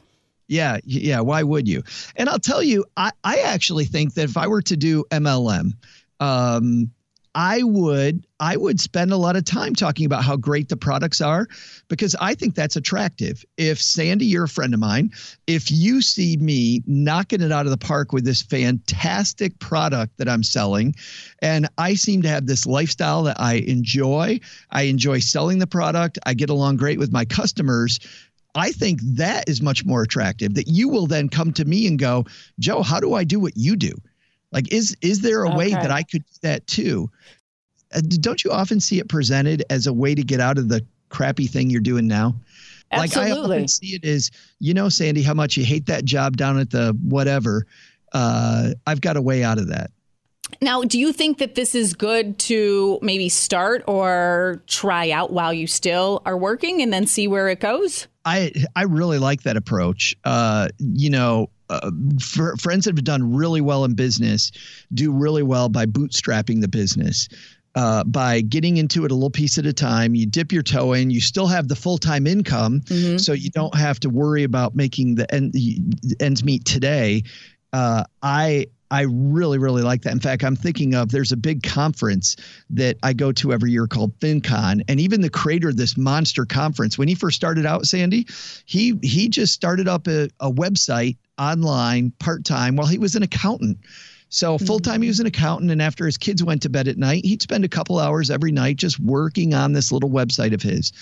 Yeah, 0.49 0.79
yeah. 0.85 1.21
Why 1.21 1.43
would 1.43 1.67
you? 1.67 1.83
And 2.17 2.29
I'll 2.29 2.39
tell 2.39 2.63
you, 2.63 2.85
I, 2.97 3.11
I 3.25 3.39
actually 3.39 3.85
think 3.85 4.15
that 4.15 4.25
if 4.25 4.37
I 4.37 4.47
were 4.47 4.63
to 4.63 4.77
do 4.77 5.05
MLM, 5.11 5.73
um, 6.21 6.91
I 7.34 7.62
would 7.62 8.26
I 8.40 8.56
would 8.56 8.81
spend 8.81 9.12
a 9.12 9.17
lot 9.17 9.37
of 9.37 9.44
time 9.44 9.75
talking 9.75 10.05
about 10.05 10.25
how 10.25 10.37
great 10.37 10.69
the 10.69 10.76
products 10.76 11.20
are 11.20 11.49
because 11.88 12.14
I 12.20 12.34
think 12.34 12.55
that's 12.55 12.76
attractive. 12.76 13.44
If 13.56 13.81
Sandy, 13.81 14.26
you're 14.26 14.44
a 14.44 14.49
friend 14.49 14.75
of 14.75 14.81
mine, 14.81 15.12
if 15.46 15.70
you 15.70 16.02
see 16.02 16.37
me 16.37 16.82
knocking 16.87 17.40
it 17.40 17.52
out 17.52 17.67
of 17.67 17.70
the 17.70 17.79
park 17.79 18.12
with 18.12 18.25
this 18.25 18.43
fantastic 18.43 19.58
product 19.61 20.19
that 20.19 20.29
I'm 20.29 20.43
selling, 20.43 20.94
and 21.40 21.69
I 21.79 21.94
seem 21.94 22.20
to 22.23 22.29
have 22.29 22.46
this 22.46 22.67
lifestyle 22.67 23.23
that 23.25 23.40
I 23.40 23.55
enjoy, 23.55 24.40
I 24.70 24.82
enjoy 24.82 25.20
selling 25.20 25.58
the 25.58 25.67
product, 25.67 26.19
I 26.26 26.34
get 26.34 26.50
along 26.50 26.76
great 26.76 26.99
with 26.99 27.12
my 27.12 27.25
customers. 27.25 27.99
I 28.55 28.73
think 28.73 29.00
that 29.02 29.49
is 29.49 29.62
much 29.62 29.87
more 29.87 30.02
attractive 30.02 30.55
that 30.55 30.69
you 30.69 30.88
will 30.88 31.06
then 31.06 31.31
come 31.31 31.52
to 31.55 31.64
me 31.64 31.87
and 31.87 31.99
go, 31.99 32.26
Joe, 32.58 32.82
how 32.82 33.00
do 33.00 33.14
I 33.14 33.25
do 33.25 33.40
what 33.40 33.56
you 33.56 33.76
do? 33.76 33.93
Like, 34.53 34.73
is 34.73 34.97
is 35.01 35.21
there 35.21 35.45
a 35.45 35.49
okay. 35.49 35.57
way 35.57 35.71
that 35.71 35.91
I 35.91 36.03
could 36.03 36.25
do 36.25 36.39
that 36.43 36.67
too? 36.67 37.11
Uh, 37.95 38.01
don't 38.21 38.45
you 38.45 38.51
often 38.51 38.81
see 38.81 38.99
it 38.99 39.09
presented 39.09 39.65
as 39.71 39.87
a 39.87 39.93
way 39.93 40.15
to 40.15 40.23
get 40.23 40.41
out 40.41 40.59
of 40.59 40.69
the 40.69 40.85
crappy 41.09 41.47
thing 41.47 41.71
you're 41.71 41.81
doing 41.81 42.07
now? 42.07 42.35
Absolutely. 42.91 43.31
Like 43.31 43.39
I 43.39 43.41
often 43.41 43.69
see 43.69 43.95
it 43.95 44.05
as, 44.05 44.31
you 44.61 44.75
know, 44.75 44.89
Sandy, 44.89 45.23
how 45.23 45.35
much 45.35 45.57
you 45.57 45.65
hate 45.65 45.87
that 45.87 46.05
job 46.05 46.37
down 46.37 46.59
at 46.59 46.71
the 46.71 46.97
whatever. 47.03 47.67
Uh, 48.13 48.73
I've 48.87 49.01
got 49.01 49.17
a 49.17 49.23
way 49.23 49.43
out 49.43 49.59
of 49.59 49.69
that. 49.69 49.91
Now, 50.61 50.83
do 50.83 50.99
you 50.99 51.13
think 51.13 51.39
that 51.39 51.55
this 51.55 51.75
is 51.75 51.95
good 51.95 52.39
to 52.41 52.99
maybe 53.01 53.31
start 53.31 53.83
or 53.87 54.63
try 54.67 55.11
out 55.11 55.33
while 55.33 55.53
you 55.53 55.67
still 55.67 56.21
are 56.27 56.37
working 56.37 56.83
and 56.83 56.93
then 56.93 57.07
see 57.07 57.27
where 57.27 57.49
it 57.49 57.61
goes? 57.61 58.07
I 58.25 58.53
I 58.77 58.83
really 58.83 59.19
like 59.19 59.43
that 59.43 59.57
approach. 59.57 60.15
Uh, 60.25 60.69
you 60.79 61.09
know, 61.09 61.49
uh, 61.73 62.57
friends 62.59 62.85
that 62.85 62.97
have 62.97 63.05
done 63.05 63.35
really 63.35 63.61
well 63.61 63.85
in 63.85 63.95
business 63.95 64.53
do 64.93 65.13
really 65.13 65.43
well 65.43 65.69
by 65.69 65.87
bootstrapping 65.87 66.61
the 66.61 66.69
business. 66.69 67.29
Uh, 67.75 68.05
by 68.05 68.43
getting 68.43 68.77
into 68.77 69.07
it 69.07 69.11
a 69.11 69.15
little 69.15 69.31
piece 69.31 69.57
at 69.57 69.65
a 69.65 69.73
time, 69.73 70.15
you 70.15 70.27
dip 70.27 70.53
your 70.53 70.63
toe 70.63 70.93
in. 70.93 71.09
You 71.09 71.23
still 71.23 71.47
have 71.47 71.69
the 71.69 71.75
full 71.75 71.97
time 71.97 72.27
income, 72.27 72.81
mm-hmm. 72.81 73.17
so 73.17 73.33
you 73.33 73.49
don't 73.49 73.75
have 73.75 73.99
to 74.01 74.11
worry 74.11 74.43
about 74.43 74.77
making 74.77 75.15
the, 75.15 75.35
end, 75.35 75.55
the 75.55 75.81
ends 76.21 76.45
meet 76.45 76.67
today. 76.67 77.23
Uh, 77.73 78.05
I 78.23 78.67
I 78.93 79.07
really, 79.09 79.59
really 79.59 79.81
like 79.81 80.03
that. 80.03 80.13
In 80.13 80.21
fact, 80.21 80.45
I'm 80.45 80.55
thinking 80.55 80.95
of 80.95 81.11
there's 81.11 81.33
a 81.33 81.37
big 81.37 81.63
conference 81.63 82.37
that 82.69 82.99
I 83.03 83.15
go 83.15 83.33
to 83.33 83.51
every 83.51 83.73
year 83.73 83.87
called 83.87 84.15
FinCon, 84.21 84.83
and 84.87 85.01
even 85.01 85.23
the 85.23 85.31
creator 85.31 85.71
of 85.71 85.79
this 85.79 85.97
monster 85.97 86.45
conference, 86.45 86.99
when 86.99 87.09
he 87.09 87.15
first 87.15 87.37
started 87.37 87.65
out, 87.65 87.87
Sandy, 87.87 88.27
he 88.67 88.99
he 89.03 89.31
just 89.31 89.55
started 89.55 89.89
up 89.89 90.07
a, 90.09 90.29
a 90.41 90.53
website 90.53 91.17
online 91.43 92.12
part 92.19 92.44
time 92.44 92.77
while 92.77 92.87
he 92.87 92.99
was 92.99 93.15
an 93.15 93.23
accountant. 93.23 93.79
So 94.29 94.56
mm-hmm. 94.56 94.65
full 94.65 94.81
time, 94.81 95.03
he 95.03 95.08
was 95.08 95.20
an 95.20 95.27
accountant, 95.27 95.70
and 95.70 95.82
after 95.82 96.06
his 96.06 96.17
kids 96.17 96.43
went 96.43 96.63
to 96.63 96.70
bed 96.70 96.89
at 96.89 96.96
night, 96.96 97.25
he'd 97.25 97.43
spend 97.43 97.65
a 97.65 97.69
couple 97.69 97.99
hours 97.99 98.31
every 98.31 98.53
night 98.53 98.77
just 98.77 98.99
working 98.99 99.53
on 99.53 99.72
this 99.72 99.93
little 99.93 100.11
website 100.11 100.55
of 100.55 100.63
his 100.63 100.93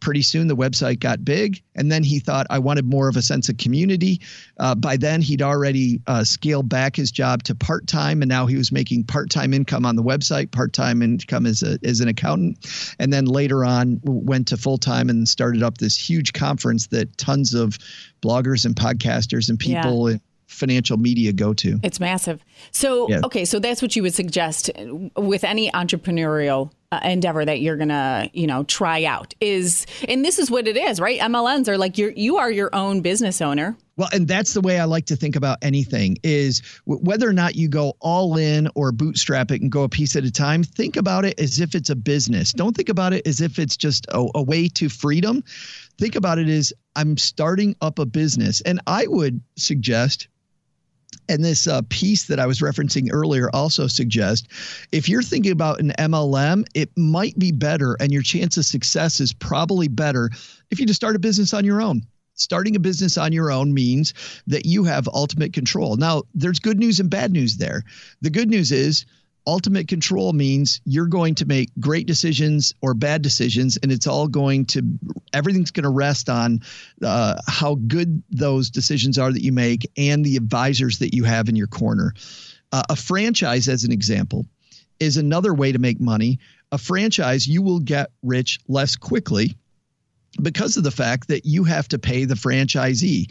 pretty 0.00 0.22
soon 0.22 0.48
the 0.48 0.56
website 0.56 0.98
got 0.98 1.24
big 1.24 1.62
and 1.74 1.92
then 1.92 2.02
he 2.02 2.18
thought 2.18 2.46
i 2.50 2.58
wanted 2.58 2.84
more 2.84 3.08
of 3.08 3.16
a 3.16 3.22
sense 3.22 3.48
of 3.48 3.56
community 3.58 4.20
uh, 4.58 4.74
by 4.74 4.96
then 4.96 5.20
he'd 5.20 5.42
already 5.42 6.00
uh, 6.06 6.24
scaled 6.24 6.68
back 6.68 6.96
his 6.96 7.10
job 7.10 7.42
to 7.42 7.54
part-time 7.54 8.22
and 8.22 8.28
now 8.28 8.46
he 8.46 8.56
was 8.56 8.72
making 8.72 9.04
part-time 9.04 9.52
income 9.52 9.84
on 9.84 9.96
the 9.96 10.02
website 10.02 10.50
part-time 10.50 11.02
income 11.02 11.46
as, 11.46 11.62
a, 11.62 11.78
as 11.84 12.00
an 12.00 12.08
accountant 12.08 12.94
and 12.98 13.12
then 13.12 13.26
later 13.26 13.64
on 13.64 14.00
went 14.04 14.48
to 14.48 14.56
full-time 14.56 15.08
and 15.10 15.28
started 15.28 15.62
up 15.62 15.78
this 15.78 15.96
huge 15.96 16.32
conference 16.32 16.88
that 16.88 17.16
tons 17.18 17.54
of 17.54 17.78
bloggers 18.22 18.64
and 18.64 18.74
podcasters 18.74 19.48
and 19.48 19.58
people 19.58 20.10
yeah 20.10 20.16
financial 20.50 20.96
media 20.96 21.32
go 21.32 21.54
to. 21.54 21.78
It's 21.82 22.00
massive. 22.00 22.44
So, 22.72 23.08
yeah. 23.08 23.20
okay, 23.24 23.44
so 23.44 23.58
that's 23.60 23.80
what 23.80 23.96
you 23.96 24.02
would 24.02 24.14
suggest 24.14 24.70
with 25.16 25.44
any 25.44 25.70
entrepreneurial 25.70 26.72
uh, 26.92 27.00
endeavor 27.04 27.44
that 27.44 27.60
you're 27.60 27.76
gonna 27.76 28.28
you 28.32 28.46
know 28.46 28.64
try 28.64 29.04
out 29.04 29.34
is 29.40 29.86
and 30.08 30.24
this 30.24 30.38
is 30.38 30.50
what 30.50 30.66
it 30.66 30.76
is 30.76 31.00
right? 31.00 31.20
MLMs 31.20 31.68
are 31.68 31.78
like 31.78 31.96
you're 31.96 32.10
you 32.10 32.36
are 32.38 32.50
your 32.50 32.74
own 32.74 33.00
business 33.00 33.40
owner. 33.40 33.76
Well 33.96 34.08
and 34.12 34.26
that's 34.26 34.54
the 34.54 34.60
way 34.60 34.80
i 34.80 34.84
like 34.84 35.04
to 35.06 35.16
think 35.16 35.36
about 35.36 35.58
anything 35.62 36.16
is 36.22 36.62
w- 36.86 37.04
whether 37.04 37.28
or 37.28 37.34
not 37.34 37.54
you 37.54 37.68
go 37.68 37.94
all 38.00 38.36
in 38.38 38.68
or 38.74 38.92
bootstrap 38.92 39.50
it 39.50 39.60
and 39.60 39.70
go 39.70 39.82
a 39.82 39.88
piece 39.88 40.16
at 40.16 40.24
a 40.24 40.30
time 40.30 40.64
think 40.64 40.96
about 40.96 41.24
it 41.24 41.38
as 41.38 41.60
if 41.60 41.74
it's 41.74 41.90
a 41.90 41.96
business. 41.96 42.52
Don't 42.52 42.74
think 42.74 42.88
about 42.88 43.12
it 43.12 43.26
as 43.26 43.40
if 43.40 43.58
it's 43.58 43.76
just 43.76 44.06
a, 44.08 44.26
a 44.34 44.42
way 44.42 44.68
to 44.68 44.88
freedom. 44.88 45.44
Think 45.98 46.16
about 46.16 46.38
it 46.38 46.48
as 46.48 46.72
i'm 46.96 47.16
starting 47.16 47.76
up 47.82 47.98
a 47.98 48.06
business. 48.06 48.60
And 48.62 48.80
i 48.86 49.06
would 49.06 49.40
suggest 49.56 50.28
and 51.28 51.44
this 51.44 51.66
uh, 51.66 51.82
piece 51.88 52.26
that 52.26 52.40
I 52.40 52.46
was 52.46 52.60
referencing 52.60 53.08
earlier 53.12 53.50
also 53.54 53.86
suggests 53.86 54.48
if 54.92 55.08
you're 55.08 55.22
thinking 55.22 55.52
about 55.52 55.80
an 55.80 55.92
MLM, 55.98 56.66
it 56.74 56.90
might 56.96 57.38
be 57.38 57.52
better, 57.52 57.96
and 58.00 58.12
your 58.12 58.22
chance 58.22 58.56
of 58.56 58.64
success 58.64 59.20
is 59.20 59.32
probably 59.32 59.88
better 59.88 60.30
if 60.70 60.80
you 60.80 60.86
just 60.86 61.00
start 61.00 61.16
a 61.16 61.20
business 61.20 61.54
on 61.54 61.64
your 61.64 61.80
own. 61.80 62.02
Starting 62.34 62.74
a 62.74 62.80
business 62.80 63.18
on 63.18 63.32
your 63.32 63.50
own 63.50 63.74
means 63.74 64.14
that 64.46 64.64
you 64.64 64.82
have 64.84 65.06
ultimate 65.08 65.52
control. 65.52 65.96
Now, 65.96 66.22
there's 66.34 66.58
good 66.58 66.78
news 66.78 66.98
and 66.98 67.10
bad 67.10 67.32
news 67.32 67.58
there. 67.58 67.84
The 68.22 68.30
good 68.30 68.48
news 68.48 68.72
is 68.72 69.04
ultimate 69.46 69.88
control 69.88 70.32
means 70.32 70.80
you're 70.84 71.06
going 71.06 71.34
to 71.34 71.46
make 71.46 71.70
great 71.80 72.06
decisions 72.06 72.74
or 72.82 72.94
bad 72.94 73.22
decisions 73.22 73.78
and 73.78 73.90
it's 73.90 74.06
all 74.06 74.28
going 74.28 74.64
to 74.66 74.82
everything's 75.32 75.70
going 75.70 75.84
to 75.84 75.90
rest 75.90 76.28
on 76.28 76.60
uh, 77.02 77.36
how 77.46 77.76
good 77.86 78.22
those 78.30 78.70
decisions 78.70 79.18
are 79.18 79.32
that 79.32 79.42
you 79.42 79.52
make 79.52 79.90
and 79.96 80.24
the 80.24 80.36
advisors 80.36 80.98
that 80.98 81.14
you 81.14 81.24
have 81.24 81.48
in 81.48 81.56
your 81.56 81.66
corner. 81.66 82.12
Uh, 82.72 82.82
a 82.90 82.96
franchise 82.96 83.68
as 83.68 83.84
an 83.84 83.92
example 83.92 84.46
is 85.00 85.16
another 85.16 85.54
way 85.54 85.72
to 85.72 85.78
make 85.78 86.00
money. 86.00 86.38
A 86.72 86.78
franchise 86.78 87.48
you 87.48 87.62
will 87.62 87.80
get 87.80 88.10
rich 88.22 88.60
less 88.68 88.96
quickly 88.96 89.56
because 90.40 90.76
of 90.76 90.84
the 90.84 90.90
fact 90.90 91.28
that 91.28 91.44
you 91.44 91.64
have 91.64 91.88
to 91.88 91.98
pay 91.98 92.24
the 92.24 92.34
franchisee 92.34 93.26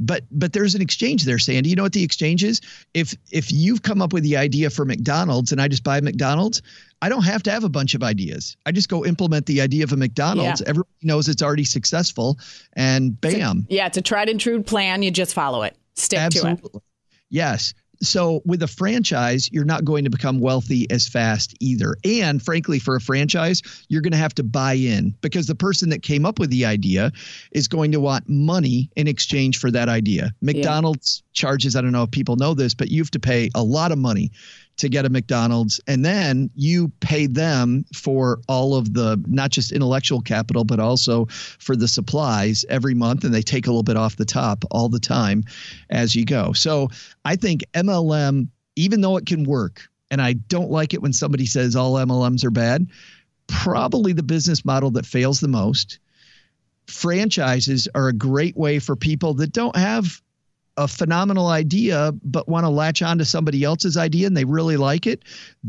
but 0.00 0.24
but 0.30 0.52
there's 0.52 0.74
an 0.74 0.82
exchange 0.82 1.24
there 1.24 1.38
sandy. 1.38 1.70
You 1.70 1.76
know 1.76 1.82
what 1.82 1.92
the 1.92 2.02
exchange 2.02 2.42
is? 2.42 2.60
If 2.94 3.14
if 3.30 3.52
you've 3.52 3.82
come 3.82 4.02
up 4.02 4.12
with 4.12 4.24
the 4.24 4.36
idea 4.36 4.70
for 4.70 4.84
mcdonald's 4.84 5.52
and 5.52 5.60
i 5.60 5.68
just 5.68 5.84
buy 5.84 6.00
mcdonald's 6.00 6.62
i 7.02 7.08
don't 7.08 7.22
have 7.22 7.42
to 7.44 7.50
have 7.50 7.62
a 7.62 7.68
bunch 7.68 7.94
of 7.94 8.02
ideas. 8.02 8.56
I 8.66 8.72
just 8.72 8.88
go 8.88 9.04
implement 9.04 9.46
the 9.46 9.60
idea 9.60 9.84
of 9.84 9.92
a 9.92 9.96
mcdonald's. 9.96 10.60
Yeah. 10.60 10.70
everybody 10.70 10.90
knows 11.02 11.28
it's 11.28 11.42
already 11.42 11.64
successful 11.64 12.38
and 12.72 13.20
bam. 13.20 13.66
Yeah 13.68 13.86
it's 13.86 13.98
a 13.98 14.02
tried 14.02 14.28
and 14.28 14.40
true 14.40 14.62
plan. 14.62 15.02
You 15.02 15.10
just 15.10 15.34
follow 15.34 15.62
it. 15.62 15.76
Stick 15.94 16.18
Absolutely. 16.18 16.70
to 16.70 16.76
it. 16.78 16.82
Yes 17.28 17.74
so 18.02 18.40
with 18.44 18.62
a 18.62 18.66
franchise, 18.66 19.50
you're 19.52 19.64
not 19.64 19.84
going 19.84 20.04
to 20.04 20.10
become 20.10 20.40
wealthy 20.40 20.90
as 20.90 21.06
fast 21.06 21.54
either. 21.60 21.96
And 22.04 22.42
frankly, 22.42 22.78
for 22.78 22.96
a 22.96 23.00
franchise, 23.00 23.62
you're 23.88 24.00
going 24.00 24.12
to 24.12 24.18
have 24.18 24.34
to 24.36 24.42
buy 24.42 24.74
in 24.74 25.14
because 25.20 25.46
the 25.46 25.54
person 25.54 25.90
that 25.90 26.02
came 26.02 26.24
up 26.24 26.38
with 26.38 26.50
the 26.50 26.64
idea 26.64 27.12
is 27.52 27.68
going 27.68 27.92
to 27.92 28.00
want 28.00 28.28
money 28.28 28.90
in 28.96 29.06
exchange 29.06 29.58
for 29.58 29.70
that 29.70 29.88
idea. 29.88 30.32
McDonald's 30.40 31.22
yeah. 31.22 31.40
charges, 31.40 31.76
I 31.76 31.82
don't 31.82 31.92
know 31.92 32.04
if 32.04 32.10
people 32.10 32.36
know 32.36 32.54
this, 32.54 32.74
but 32.74 32.90
you 32.90 33.02
have 33.02 33.10
to 33.12 33.20
pay 33.20 33.50
a 33.54 33.62
lot 33.62 33.92
of 33.92 33.98
money 33.98 34.30
to 34.80 34.88
get 34.88 35.06
a 35.06 35.08
McDonald's, 35.08 35.80
and 35.86 36.04
then 36.04 36.50
you 36.54 36.90
pay 37.00 37.26
them 37.26 37.84
for 37.94 38.40
all 38.48 38.74
of 38.74 38.94
the 38.94 39.22
not 39.26 39.50
just 39.50 39.72
intellectual 39.72 40.20
capital, 40.20 40.64
but 40.64 40.80
also 40.80 41.26
for 41.58 41.76
the 41.76 41.88
supplies 41.88 42.64
every 42.68 42.94
month, 42.94 43.24
and 43.24 43.32
they 43.32 43.42
take 43.42 43.66
a 43.66 43.70
little 43.70 43.82
bit 43.82 43.96
off 43.96 44.16
the 44.16 44.24
top 44.24 44.64
all 44.70 44.88
the 44.88 45.00
time 45.00 45.44
as 45.90 46.14
you 46.14 46.24
go. 46.24 46.52
So 46.52 46.88
I 47.24 47.36
think 47.36 47.62
MLM, 47.74 48.48
even 48.76 49.00
though 49.00 49.16
it 49.16 49.26
can 49.26 49.44
work, 49.44 49.88
and 50.10 50.20
I 50.20 50.32
don't 50.32 50.70
like 50.70 50.92
it 50.92 51.02
when 51.02 51.12
somebody 51.12 51.46
says 51.46 51.76
all 51.76 51.94
MLMs 51.94 52.44
are 52.44 52.50
bad, 52.50 52.88
probably 53.46 54.12
the 54.12 54.22
business 54.22 54.64
model 54.64 54.90
that 54.92 55.06
fails 55.06 55.40
the 55.40 55.48
most. 55.48 55.98
Franchises 56.86 57.86
are 57.94 58.08
a 58.08 58.12
great 58.12 58.56
way 58.56 58.78
for 58.78 58.96
people 58.96 59.34
that 59.34 59.52
don't 59.52 59.76
have 59.76 60.20
a 60.80 60.88
phenomenal 60.88 61.48
idea 61.48 62.12
but 62.24 62.48
want 62.48 62.64
to 62.64 62.70
latch 62.70 63.02
on 63.02 63.18
to 63.18 63.24
somebody 63.24 63.64
else's 63.64 63.96
idea 63.96 64.26
and 64.26 64.36
they 64.36 64.44
really 64.44 64.76
like 64.76 65.06
it 65.06 65.22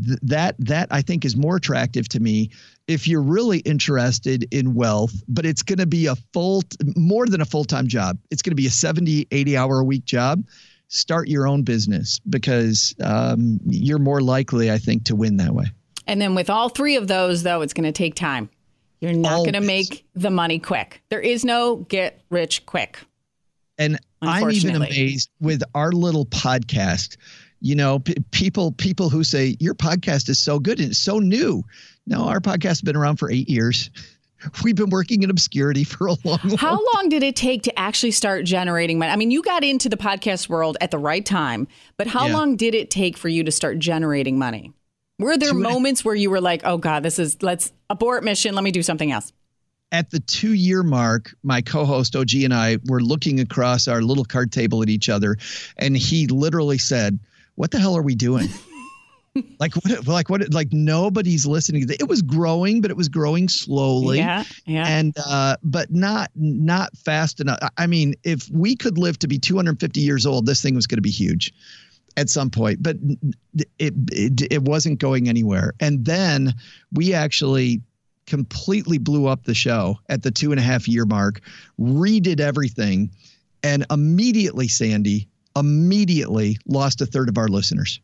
th- 0.06 0.18
that 0.22 0.54
that 0.58 0.88
i 0.90 1.02
think 1.02 1.24
is 1.24 1.36
more 1.36 1.56
attractive 1.56 2.08
to 2.08 2.18
me 2.20 2.50
if 2.88 3.06
you're 3.06 3.22
really 3.22 3.58
interested 3.60 4.46
in 4.50 4.74
wealth 4.74 5.22
but 5.28 5.46
it's 5.46 5.62
going 5.62 5.78
to 5.78 5.86
be 5.86 6.06
a 6.06 6.16
full 6.32 6.62
more 6.96 7.26
than 7.26 7.40
a 7.40 7.44
full-time 7.44 7.86
job. 7.86 8.18
It's 8.30 8.42
going 8.42 8.50
to 8.52 8.56
be 8.56 8.66
a 8.66 8.70
70 8.70 9.26
80 9.30 9.56
hour 9.56 9.80
a 9.80 9.84
week 9.84 10.04
job. 10.04 10.44
Start 10.88 11.28
your 11.28 11.46
own 11.46 11.62
business 11.62 12.20
because 12.28 12.94
um, 13.02 13.60
you're 13.66 13.98
more 13.98 14.20
likely 14.20 14.70
i 14.70 14.78
think 14.78 15.04
to 15.04 15.16
win 15.16 15.36
that 15.38 15.54
way. 15.54 15.66
And 16.06 16.20
then 16.20 16.34
with 16.34 16.50
all 16.50 16.68
three 16.68 16.96
of 16.96 17.08
those 17.08 17.42
though 17.42 17.62
it's 17.62 17.72
going 17.72 17.84
to 17.84 17.92
take 17.92 18.14
time. 18.14 18.50
You're 19.00 19.14
not 19.14 19.38
going 19.38 19.54
to 19.54 19.60
make 19.60 20.06
the 20.14 20.30
money 20.30 20.60
quick. 20.60 21.02
There 21.08 21.20
is 21.20 21.44
no 21.44 21.76
get 21.76 22.20
rich 22.30 22.64
quick 22.66 23.00
and 23.82 23.98
I'm 24.22 24.50
even 24.50 24.76
amazed 24.76 25.30
with 25.40 25.62
our 25.74 25.92
little 25.92 26.26
podcast. 26.26 27.16
You 27.60 27.74
know, 27.76 28.00
p- 28.00 28.16
people 28.30 28.72
people 28.72 29.08
who 29.08 29.24
say 29.24 29.56
your 29.60 29.74
podcast 29.74 30.28
is 30.28 30.38
so 30.38 30.58
good 30.58 30.80
and 30.80 30.90
it's 30.90 30.98
so 30.98 31.18
new. 31.18 31.62
No, 32.06 32.24
our 32.28 32.40
podcast 32.40 32.64
has 32.64 32.82
been 32.82 32.96
around 32.96 33.16
for 33.16 33.30
eight 33.30 33.48
years. 33.48 33.90
We've 34.64 34.74
been 34.74 34.90
working 34.90 35.22
in 35.22 35.30
obscurity 35.30 35.84
for 35.84 36.08
a 36.08 36.16
long, 36.24 36.40
long 36.42 36.58
How 36.58 36.80
long 36.94 37.08
did 37.08 37.22
it 37.22 37.36
take 37.36 37.62
to 37.64 37.78
actually 37.78 38.10
start 38.10 38.44
generating 38.44 38.98
money? 38.98 39.12
I 39.12 39.16
mean, 39.16 39.30
you 39.30 39.42
got 39.42 39.62
into 39.62 39.88
the 39.88 39.96
podcast 39.96 40.48
world 40.48 40.76
at 40.80 40.90
the 40.90 40.98
right 40.98 41.24
time, 41.24 41.68
but 41.96 42.08
how 42.08 42.26
yeah. 42.26 42.34
long 42.34 42.56
did 42.56 42.74
it 42.74 42.90
take 42.90 43.16
for 43.16 43.28
you 43.28 43.44
to 43.44 43.52
start 43.52 43.78
generating 43.78 44.38
money? 44.38 44.72
Were 45.20 45.36
there 45.36 45.54
moments 45.54 46.04
where 46.04 46.16
you 46.16 46.30
were 46.30 46.40
like, 46.40 46.62
"Oh 46.64 46.78
God, 46.78 47.04
this 47.04 47.18
is 47.20 47.40
let's 47.42 47.72
abort 47.88 48.24
mission. 48.24 48.54
Let 48.54 48.64
me 48.64 48.72
do 48.72 48.82
something 48.82 49.12
else." 49.12 49.32
At 49.92 50.10
the 50.10 50.20
two 50.20 50.54
year 50.54 50.82
mark, 50.82 51.34
my 51.42 51.60
co 51.60 51.84
host 51.84 52.16
OG 52.16 52.34
and 52.42 52.54
I 52.54 52.78
were 52.86 53.02
looking 53.02 53.38
across 53.38 53.86
our 53.86 54.02
little 54.02 54.24
card 54.24 54.50
table 54.50 54.82
at 54.82 54.88
each 54.88 55.08
other, 55.08 55.36
and 55.76 55.96
he 55.96 56.26
literally 56.26 56.78
said, 56.78 57.18
What 57.54 57.70
the 57.70 57.78
hell 57.78 57.96
are 57.96 58.02
we 58.02 58.14
doing? 58.14 58.48
like 59.60 59.74
what 59.74 60.06
like 60.06 60.28
what 60.28 60.52
like 60.52 60.72
nobody's 60.72 61.46
listening. 61.46 61.86
It 61.88 62.08
was 62.08 62.22
growing 62.22 62.80
but 62.80 62.90
it 62.90 62.96
was 62.96 63.08
growing 63.08 63.48
slowly. 63.48 64.18
Yeah 64.18 64.44
yeah. 64.66 64.86
And 64.86 65.14
uh 65.26 65.56
but 65.62 65.90
not 65.90 66.30
not 66.34 66.96
fast 66.96 67.40
enough. 67.40 67.58
I 67.78 67.86
mean 67.86 68.14
if 68.24 68.48
we 68.50 68.76
could 68.76 68.98
live 68.98 69.18
to 69.20 69.28
be 69.28 69.38
250 69.38 70.00
years 70.00 70.26
old 70.26 70.46
this 70.46 70.60
thing 70.60 70.74
was 70.74 70.86
going 70.86 70.98
to 70.98 71.02
be 71.02 71.10
huge 71.10 71.54
at 72.18 72.28
some 72.28 72.50
point 72.50 72.82
but 72.82 72.96
it, 73.78 73.94
it 74.10 74.52
it 74.52 74.62
wasn't 74.62 74.98
going 74.98 75.28
anywhere. 75.28 75.72
And 75.80 76.04
then 76.04 76.54
we 76.92 77.14
actually 77.14 77.80
completely 78.32 78.96
blew 78.96 79.26
up 79.26 79.44
the 79.44 79.52
show 79.52 79.98
at 80.08 80.22
the 80.22 80.30
two 80.30 80.52
and 80.52 80.58
a 80.58 80.62
half 80.62 80.88
year 80.88 81.04
mark, 81.04 81.42
redid 81.78 82.40
everything, 82.40 83.10
and 83.62 83.84
immediately, 83.90 84.68
Sandy, 84.68 85.28
immediately 85.54 86.56
lost 86.66 87.02
a 87.02 87.06
third 87.06 87.28
of 87.28 87.36
our 87.36 87.48
listeners. 87.48 88.00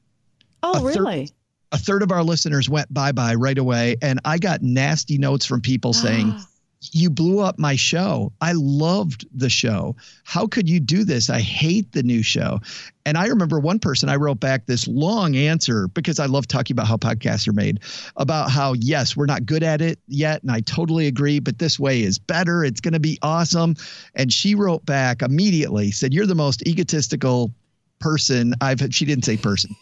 Oh, 0.62 0.82
a 0.82 0.85
really? 0.85 1.26
Third, 1.28 1.35
a 1.73 1.78
third 1.78 2.02
of 2.02 2.12
our 2.12 2.23
listeners 2.23 2.68
went 2.68 2.92
bye 2.92 3.12
bye 3.12 3.37
right 3.37 3.56
away. 3.56 3.97
And 4.02 4.20
I 4.26 4.37
got 4.37 4.61
nasty 4.61 5.16
notes 5.16 5.47
from 5.47 5.62
people 5.62 5.94
saying, 5.94 6.26
ah. 6.28 6.47
You 6.80 7.11
blew 7.11 7.40
up 7.40 7.58
my 7.58 7.76
show. 7.76 8.32
I 8.40 8.52
loved 8.52 9.26
the 9.35 9.50
show. 9.50 9.97
How 10.25 10.47
could 10.47 10.68
you 10.68 10.78
do 10.78 11.04
this? 11.04 11.28
I 11.28 11.40
hate 11.40 11.92
the 11.92 12.02
new 12.02 12.23
show. 12.23 12.61
And 13.04 13.18
I 13.18 13.26
remember 13.26 13.58
one 13.58 13.78
person 13.78 14.08
I 14.08 14.16
wrote 14.16 14.38
back 14.38 14.66
this 14.66 14.87
long 14.87 15.35
answer 15.35 15.88
because 15.88 16.20
I 16.20 16.26
love 16.26 16.47
talking 16.47 16.75
about 16.75 16.87
how 16.87 16.97
podcasts 16.97 17.49
are 17.49 17.52
made, 17.52 17.80
about 18.16 18.50
how, 18.50 18.75
yes, 18.75 19.16
we're 19.16 19.26
not 19.26 19.47
good 19.47 19.62
at 19.62 19.80
it 19.80 19.99
yet. 20.06 20.42
And 20.42 20.52
I 20.52 20.61
totally 20.61 21.06
agree, 21.06 21.40
but 21.40 21.58
this 21.58 21.80
way 21.80 22.02
is 22.02 22.18
better. 22.18 22.64
It's 22.64 22.80
going 22.80 22.94
to 22.94 23.00
be 23.00 23.18
awesome. 23.23 23.75
And 24.14 24.32
she 24.32 24.54
wrote 24.54 24.85
back 24.87 25.23
immediately, 25.23 25.90
said, 25.90 26.12
You're 26.12 26.26
the 26.26 26.35
most 26.35 26.66
egotistical 26.66 27.52
person 27.99 28.54
I've, 28.61 28.80
she 28.94 29.04
didn't 29.04 29.25
say 29.25 29.37
person. 29.37 29.75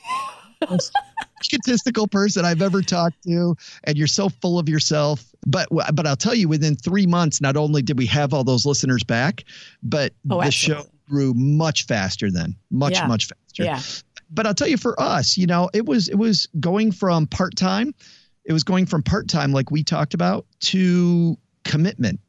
egotistical 1.44 2.06
person 2.06 2.44
I've 2.44 2.62
ever 2.62 2.82
talked 2.82 3.22
to, 3.24 3.56
and 3.84 3.96
you're 3.96 4.06
so 4.06 4.28
full 4.28 4.58
of 4.58 4.68
yourself. 4.68 5.24
But 5.46 5.68
but 5.70 6.06
I'll 6.06 6.16
tell 6.16 6.34
you, 6.34 6.48
within 6.48 6.76
three 6.76 7.06
months, 7.06 7.40
not 7.40 7.56
only 7.56 7.82
did 7.82 7.98
we 7.98 8.06
have 8.06 8.32
all 8.32 8.44
those 8.44 8.66
listeners 8.66 9.04
back, 9.04 9.44
but 9.82 10.12
oh, 10.30 10.40
the 10.40 10.46
absolutely. 10.46 10.84
show 10.84 10.90
grew 11.08 11.34
much 11.34 11.86
faster 11.86 12.30
then, 12.30 12.56
much 12.70 12.94
yeah. 12.94 13.06
much 13.06 13.26
faster. 13.26 13.64
Yeah. 13.64 13.80
But 14.30 14.46
I'll 14.46 14.54
tell 14.54 14.68
you, 14.68 14.76
for 14.76 15.00
us, 15.00 15.36
you 15.36 15.46
know, 15.46 15.70
it 15.72 15.86
was 15.86 16.08
it 16.08 16.16
was 16.16 16.48
going 16.58 16.92
from 16.92 17.26
part 17.26 17.56
time, 17.56 17.94
it 18.44 18.52
was 18.52 18.64
going 18.64 18.86
from 18.86 19.02
part 19.02 19.28
time, 19.28 19.52
like 19.52 19.70
we 19.70 19.84
talked 19.84 20.14
about, 20.14 20.46
to 20.60 21.36
commitment. 21.64 22.20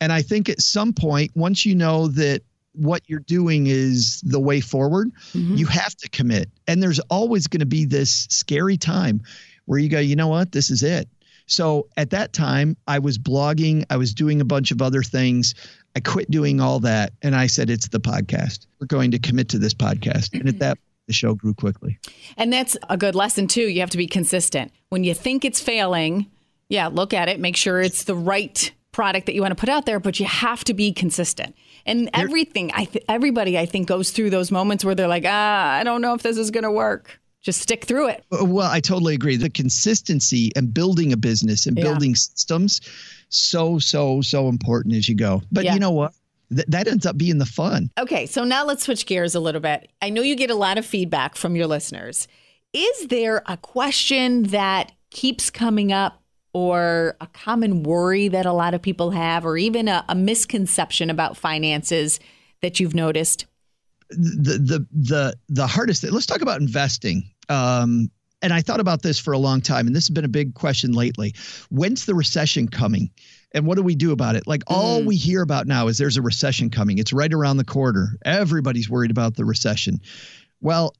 And 0.00 0.12
I 0.12 0.22
think 0.22 0.48
at 0.48 0.60
some 0.60 0.92
point, 0.92 1.30
once 1.34 1.64
you 1.64 1.74
know 1.74 2.08
that 2.08 2.42
what 2.74 3.02
you're 3.06 3.20
doing 3.20 3.66
is 3.66 4.20
the 4.22 4.40
way 4.40 4.60
forward, 4.60 5.10
mm-hmm. 5.32 5.56
you 5.56 5.66
have 5.66 5.94
to 5.96 6.08
commit. 6.08 6.50
And 6.66 6.82
there's 6.82 7.00
always 7.10 7.46
going 7.46 7.60
to 7.60 7.66
be 7.66 7.84
this 7.84 8.26
scary 8.30 8.76
time 8.76 9.22
where 9.66 9.78
you 9.78 9.88
go, 9.88 9.98
you 9.98 10.16
know 10.16 10.28
what, 10.28 10.52
this 10.52 10.70
is 10.70 10.82
it. 10.82 11.08
So 11.46 11.88
at 11.96 12.10
that 12.10 12.32
time, 12.32 12.76
I 12.86 12.98
was 12.98 13.18
blogging, 13.18 13.84
I 13.90 13.96
was 13.96 14.14
doing 14.14 14.40
a 14.40 14.44
bunch 14.44 14.70
of 14.70 14.80
other 14.80 15.02
things. 15.02 15.54
I 15.94 16.00
quit 16.00 16.30
doing 16.30 16.60
all 16.60 16.80
that. 16.80 17.12
And 17.20 17.36
I 17.36 17.46
said, 17.46 17.68
it's 17.68 17.88
the 17.88 18.00
podcast. 18.00 18.66
We're 18.80 18.86
going 18.86 19.10
to 19.10 19.18
commit 19.18 19.48
to 19.50 19.58
this 19.58 19.74
podcast. 19.74 20.32
And 20.32 20.48
at 20.48 20.58
that, 20.60 20.78
the 21.06 21.12
show 21.12 21.34
grew 21.34 21.52
quickly. 21.52 21.98
And 22.36 22.52
that's 22.52 22.76
a 22.88 22.96
good 22.96 23.14
lesson, 23.14 23.48
too. 23.48 23.68
You 23.68 23.80
have 23.80 23.90
to 23.90 23.98
be 23.98 24.06
consistent. 24.06 24.72
When 24.88 25.04
you 25.04 25.12
think 25.14 25.44
it's 25.44 25.60
failing, 25.60 26.30
yeah, 26.68 26.86
look 26.86 27.12
at 27.12 27.28
it, 27.28 27.40
make 27.40 27.56
sure 27.56 27.80
it's 27.80 28.04
the 28.04 28.14
right 28.16 28.72
product 28.92 29.26
that 29.26 29.34
you 29.34 29.40
want 29.40 29.52
to 29.52 29.56
put 29.56 29.68
out 29.68 29.86
there, 29.86 29.98
but 29.98 30.20
you 30.20 30.26
have 30.26 30.62
to 30.64 30.74
be 30.74 30.92
consistent. 30.92 31.56
And 31.84 32.10
everything, 32.14 32.70
I 32.74 32.84
th- 32.84 33.04
everybody, 33.08 33.58
I 33.58 33.66
think, 33.66 33.88
goes 33.88 34.10
through 34.10 34.30
those 34.30 34.50
moments 34.50 34.84
where 34.84 34.94
they're 34.94 35.08
like, 35.08 35.24
ah, 35.26 35.72
I 35.72 35.82
don't 35.82 36.00
know 36.00 36.14
if 36.14 36.22
this 36.22 36.36
is 36.36 36.50
going 36.50 36.64
to 36.64 36.70
work. 36.70 37.18
Just 37.40 37.60
stick 37.60 37.84
through 37.84 38.08
it. 38.08 38.24
Uh, 38.30 38.44
well, 38.44 38.70
I 38.70 38.78
totally 38.78 39.14
agree. 39.14 39.36
The 39.36 39.50
consistency 39.50 40.52
and 40.54 40.72
building 40.72 41.12
a 41.12 41.16
business 41.16 41.66
and 41.66 41.76
yeah. 41.76 41.82
building 41.82 42.14
systems, 42.14 42.80
so, 43.30 43.80
so, 43.80 44.20
so 44.20 44.48
important 44.48 44.94
as 44.94 45.08
you 45.08 45.16
go. 45.16 45.42
But 45.50 45.64
yeah. 45.64 45.74
you 45.74 45.80
know 45.80 45.90
what? 45.90 46.12
Th- 46.54 46.66
that 46.68 46.86
ends 46.86 47.04
up 47.04 47.16
being 47.16 47.38
the 47.38 47.46
fun. 47.46 47.90
Okay, 47.98 48.26
so 48.26 48.44
now 48.44 48.64
let's 48.64 48.84
switch 48.84 49.06
gears 49.06 49.34
a 49.34 49.40
little 49.40 49.60
bit. 49.60 49.90
I 50.00 50.10
know 50.10 50.22
you 50.22 50.36
get 50.36 50.50
a 50.50 50.54
lot 50.54 50.78
of 50.78 50.86
feedback 50.86 51.34
from 51.34 51.56
your 51.56 51.66
listeners. 51.66 52.28
Is 52.72 53.08
there 53.08 53.42
a 53.46 53.56
question 53.56 54.44
that 54.44 54.92
keeps 55.10 55.50
coming 55.50 55.92
up 55.92 56.21
or 56.52 57.16
a 57.20 57.26
common 57.28 57.82
worry 57.82 58.28
that 58.28 58.46
a 58.46 58.52
lot 58.52 58.74
of 58.74 58.82
people 58.82 59.10
have, 59.10 59.44
or 59.44 59.56
even 59.56 59.88
a, 59.88 60.04
a 60.08 60.14
misconception 60.14 61.10
about 61.10 61.36
finances 61.36 62.20
that 62.60 62.80
you've 62.80 62.94
noticed? 62.94 63.46
The 64.10 64.58
the 64.58 64.86
the 64.92 65.36
the 65.48 65.66
hardest. 65.66 66.04
Let's 66.04 66.26
talk 66.26 66.42
about 66.42 66.60
investing. 66.60 67.30
Um, 67.48 68.10
and 68.42 68.52
I 68.52 68.60
thought 68.60 68.80
about 68.80 69.02
this 69.02 69.18
for 69.18 69.32
a 69.32 69.38
long 69.38 69.60
time, 69.60 69.86
and 69.86 69.94
this 69.94 70.04
has 70.04 70.14
been 70.14 70.24
a 70.24 70.28
big 70.28 70.54
question 70.54 70.92
lately. 70.92 71.34
When's 71.70 72.04
the 72.04 72.14
recession 72.14 72.68
coming? 72.68 73.10
And 73.54 73.66
what 73.66 73.76
do 73.76 73.82
we 73.82 73.94
do 73.94 74.12
about 74.12 74.34
it? 74.34 74.46
Like 74.46 74.62
all 74.66 75.00
mm. 75.00 75.06
we 75.06 75.16
hear 75.16 75.42
about 75.42 75.66
now 75.66 75.86
is 75.88 75.98
there's 75.98 76.16
a 76.16 76.22
recession 76.22 76.70
coming. 76.70 76.98
It's 76.98 77.12
right 77.12 77.32
around 77.32 77.58
the 77.58 77.64
corner. 77.64 78.16
Everybody's 78.24 78.88
worried 78.90 79.10
about 79.10 79.36
the 79.36 79.44
recession. 79.44 80.00
Well, 80.60 80.94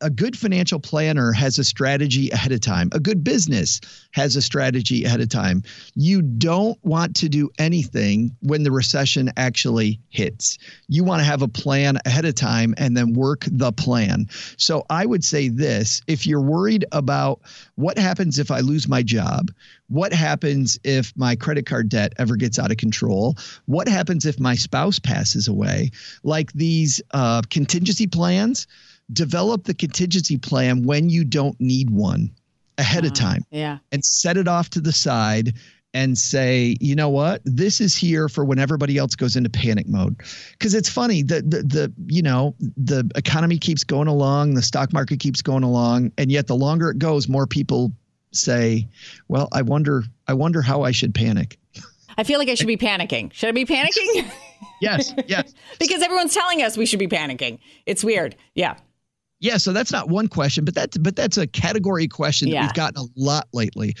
a 0.00 0.10
good 0.10 0.36
financial 0.36 0.80
planner 0.80 1.32
has 1.32 1.58
a 1.58 1.64
strategy 1.64 2.30
ahead 2.30 2.52
of 2.52 2.60
time. 2.60 2.88
A 2.92 3.00
good 3.00 3.22
business 3.22 3.80
has 4.12 4.36
a 4.36 4.42
strategy 4.42 5.04
ahead 5.04 5.20
of 5.20 5.28
time. 5.28 5.62
You 5.94 6.22
don't 6.22 6.78
want 6.84 7.16
to 7.16 7.28
do 7.28 7.50
anything 7.58 8.34
when 8.40 8.62
the 8.62 8.72
recession 8.72 9.30
actually 9.36 10.00
hits. 10.08 10.58
You 10.88 11.04
want 11.04 11.20
to 11.20 11.24
have 11.24 11.42
a 11.42 11.48
plan 11.48 11.98
ahead 12.06 12.24
of 12.24 12.34
time 12.34 12.74
and 12.78 12.96
then 12.96 13.12
work 13.12 13.44
the 13.50 13.72
plan. 13.72 14.26
So 14.56 14.84
I 14.88 15.04
would 15.06 15.24
say 15.24 15.48
this 15.48 16.02
if 16.06 16.26
you're 16.26 16.40
worried 16.40 16.84
about 16.92 17.40
what 17.74 17.98
happens 17.98 18.38
if 18.38 18.50
I 18.50 18.60
lose 18.60 18.88
my 18.88 19.02
job, 19.02 19.50
what 19.88 20.12
happens 20.12 20.78
if 20.84 21.12
my 21.16 21.36
credit 21.36 21.66
card 21.66 21.88
debt 21.88 22.12
ever 22.16 22.36
gets 22.36 22.58
out 22.58 22.70
of 22.70 22.76
control, 22.76 23.36
what 23.66 23.88
happens 23.88 24.24
if 24.24 24.38
my 24.38 24.54
spouse 24.54 24.98
passes 24.98 25.48
away, 25.48 25.90
like 26.22 26.52
these 26.52 27.02
uh, 27.12 27.42
contingency 27.50 28.06
plans 28.06 28.66
develop 29.12 29.64
the 29.64 29.74
contingency 29.74 30.36
plan 30.36 30.82
when 30.82 31.08
you 31.08 31.24
don't 31.24 31.58
need 31.60 31.90
one 31.90 32.30
ahead 32.78 33.04
uh, 33.04 33.08
of 33.08 33.14
time. 33.14 33.44
Yeah. 33.50 33.78
And 33.92 34.04
set 34.04 34.36
it 34.36 34.48
off 34.48 34.70
to 34.70 34.80
the 34.80 34.92
side 34.92 35.54
and 35.92 36.16
say, 36.16 36.76
you 36.80 36.94
know 36.94 37.08
what, 37.08 37.42
this 37.44 37.80
is 37.80 37.96
here 37.96 38.28
for 38.28 38.44
when 38.44 38.58
everybody 38.58 38.96
else 38.96 39.16
goes 39.16 39.34
into 39.36 39.50
panic 39.50 39.88
mode. 39.88 40.16
Because 40.52 40.74
it's 40.74 40.88
funny 40.88 41.22
that 41.24 41.50
the, 41.50 41.62
the 41.62 41.92
you 42.06 42.22
know 42.22 42.54
the 42.76 43.10
economy 43.16 43.58
keeps 43.58 43.82
going 43.82 44.08
along, 44.08 44.54
the 44.54 44.62
stock 44.62 44.92
market 44.92 45.18
keeps 45.18 45.42
going 45.42 45.64
along, 45.64 46.12
and 46.16 46.30
yet 46.30 46.46
the 46.46 46.56
longer 46.56 46.90
it 46.90 46.98
goes, 46.98 47.28
more 47.28 47.46
people 47.46 47.92
say, 48.32 48.88
well, 49.28 49.48
I 49.52 49.62
wonder, 49.62 50.04
I 50.28 50.34
wonder 50.34 50.62
how 50.62 50.82
I 50.82 50.92
should 50.92 51.14
panic. 51.14 51.58
I 52.16 52.22
feel 52.22 52.38
like 52.38 52.48
I 52.48 52.54
should 52.54 52.66
be 52.66 52.76
panicking. 52.76 53.32
Should 53.32 53.48
I 53.48 53.52
be 53.52 53.64
panicking? 53.64 54.30
yes, 54.80 55.14
yes. 55.26 55.54
because 55.78 56.02
everyone's 56.02 56.34
telling 56.34 56.62
us 56.62 56.76
we 56.76 56.86
should 56.86 56.98
be 56.98 57.08
panicking. 57.08 57.58
It's 57.86 58.04
weird. 58.04 58.36
Yeah. 58.54 58.76
Yeah, 59.40 59.56
so 59.56 59.72
that's 59.72 59.90
not 59.90 60.08
one 60.08 60.28
question, 60.28 60.64
but 60.66 60.74
that's 60.74 60.98
but 60.98 61.16
that's 61.16 61.38
a 61.38 61.46
category 61.46 62.06
question 62.06 62.48
yeah. 62.48 62.60
that 62.60 62.66
we've 62.66 62.74
gotten 62.74 63.02
a 63.02 63.06
lot 63.16 63.48
lately. 63.54 63.96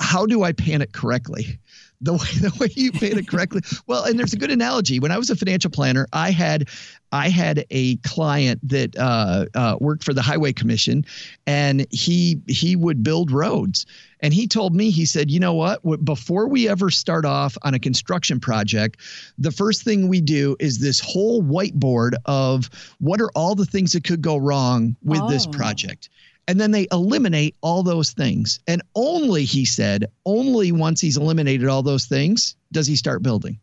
How 0.00 0.26
do 0.26 0.42
I 0.42 0.52
pan 0.52 0.82
it 0.82 0.92
correctly? 0.92 1.60
The 2.00 2.12
way 2.12 2.18
the 2.40 2.52
way 2.60 2.68
you 2.74 2.90
panic 2.90 3.28
correctly. 3.28 3.62
Well, 3.86 4.04
and 4.04 4.18
there's 4.18 4.32
a 4.32 4.36
good 4.36 4.50
analogy. 4.50 4.98
When 4.98 5.12
I 5.12 5.18
was 5.18 5.30
a 5.30 5.36
financial 5.36 5.70
planner, 5.70 6.08
I 6.12 6.32
had 6.32 6.68
I 7.12 7.28
had 7.28 7.64
a 7.70 7.96
client 7.98 8.68
that 8.68 8.96
uh, 8.98 9.46
uh, 9.54 9.76
worked 9.80 10.02
for 10.02 10.12
the 10.12 10.22
Highway 10.22 10.52
Commission, 10.52 11.04
and 11.46 11.86
he 11.90 12.40
he 12.48 12.74
would 12.74 13.04
build 13.04 13.30
roads. 13.30 13.86
And 14.24 14.32
he 14.32 14.46
told 14.46 14.74
me, 14.74 14.88
he 14.88 15.04
said, 15.04 15.30
you 15.30 15.38
know 15.38 15.52
what? 15.52 15.82
Before 16.02 16.48
we 16.48 16.66
ever 16.66 16.90
start 16.90 17.26
off 17.26 17.58
on 17.60 17.74
a 17.74 17.78
construction 17.78 18.40
project, 18.40 18.98
the 19.36 19.50
first 19.50 19.82
thing 19.82 20.08
we 20.08 20.22
do 20.22 20.56
is 20.58 20.78
this 20.78 20.98
whole 20.98 21.42
whiteboard 21.42 22.14
of 22.24 22.70
what 23.00 23.20
are 23.20 23.28
all 23.34 23.54
the 23.54 23.66
things 23.66 23.92
that 23.92 24.02
could 24.02 24.22
go 24.22 24.38
wrong 24.38 24.96
with 25.04 25.20
oh. 25.20 25.28
this 25.28 25.46
project. 25.46 26.08
And 26.48 26.58
then 26.58 26.70
they 26.70 26.86
eliminate 26.90 27.54
all 27.60 27.82
those 27.82 28.12
things. 28.12 28.60
And 28.66 28.80
only, 28.94 29.44
he 29.44 29.66
said, 29.66 30.06
only 30.24 30.72
once 30.72 31.02
he's 31.02 31.18
eliminated 31.18 31.68
all 31.68 31.82
those 31.82 32.06
things 32.06 32.56
does 32.72 32.86
he 32.86 32.96
start 32.96 33.22
building. 33.22 33.60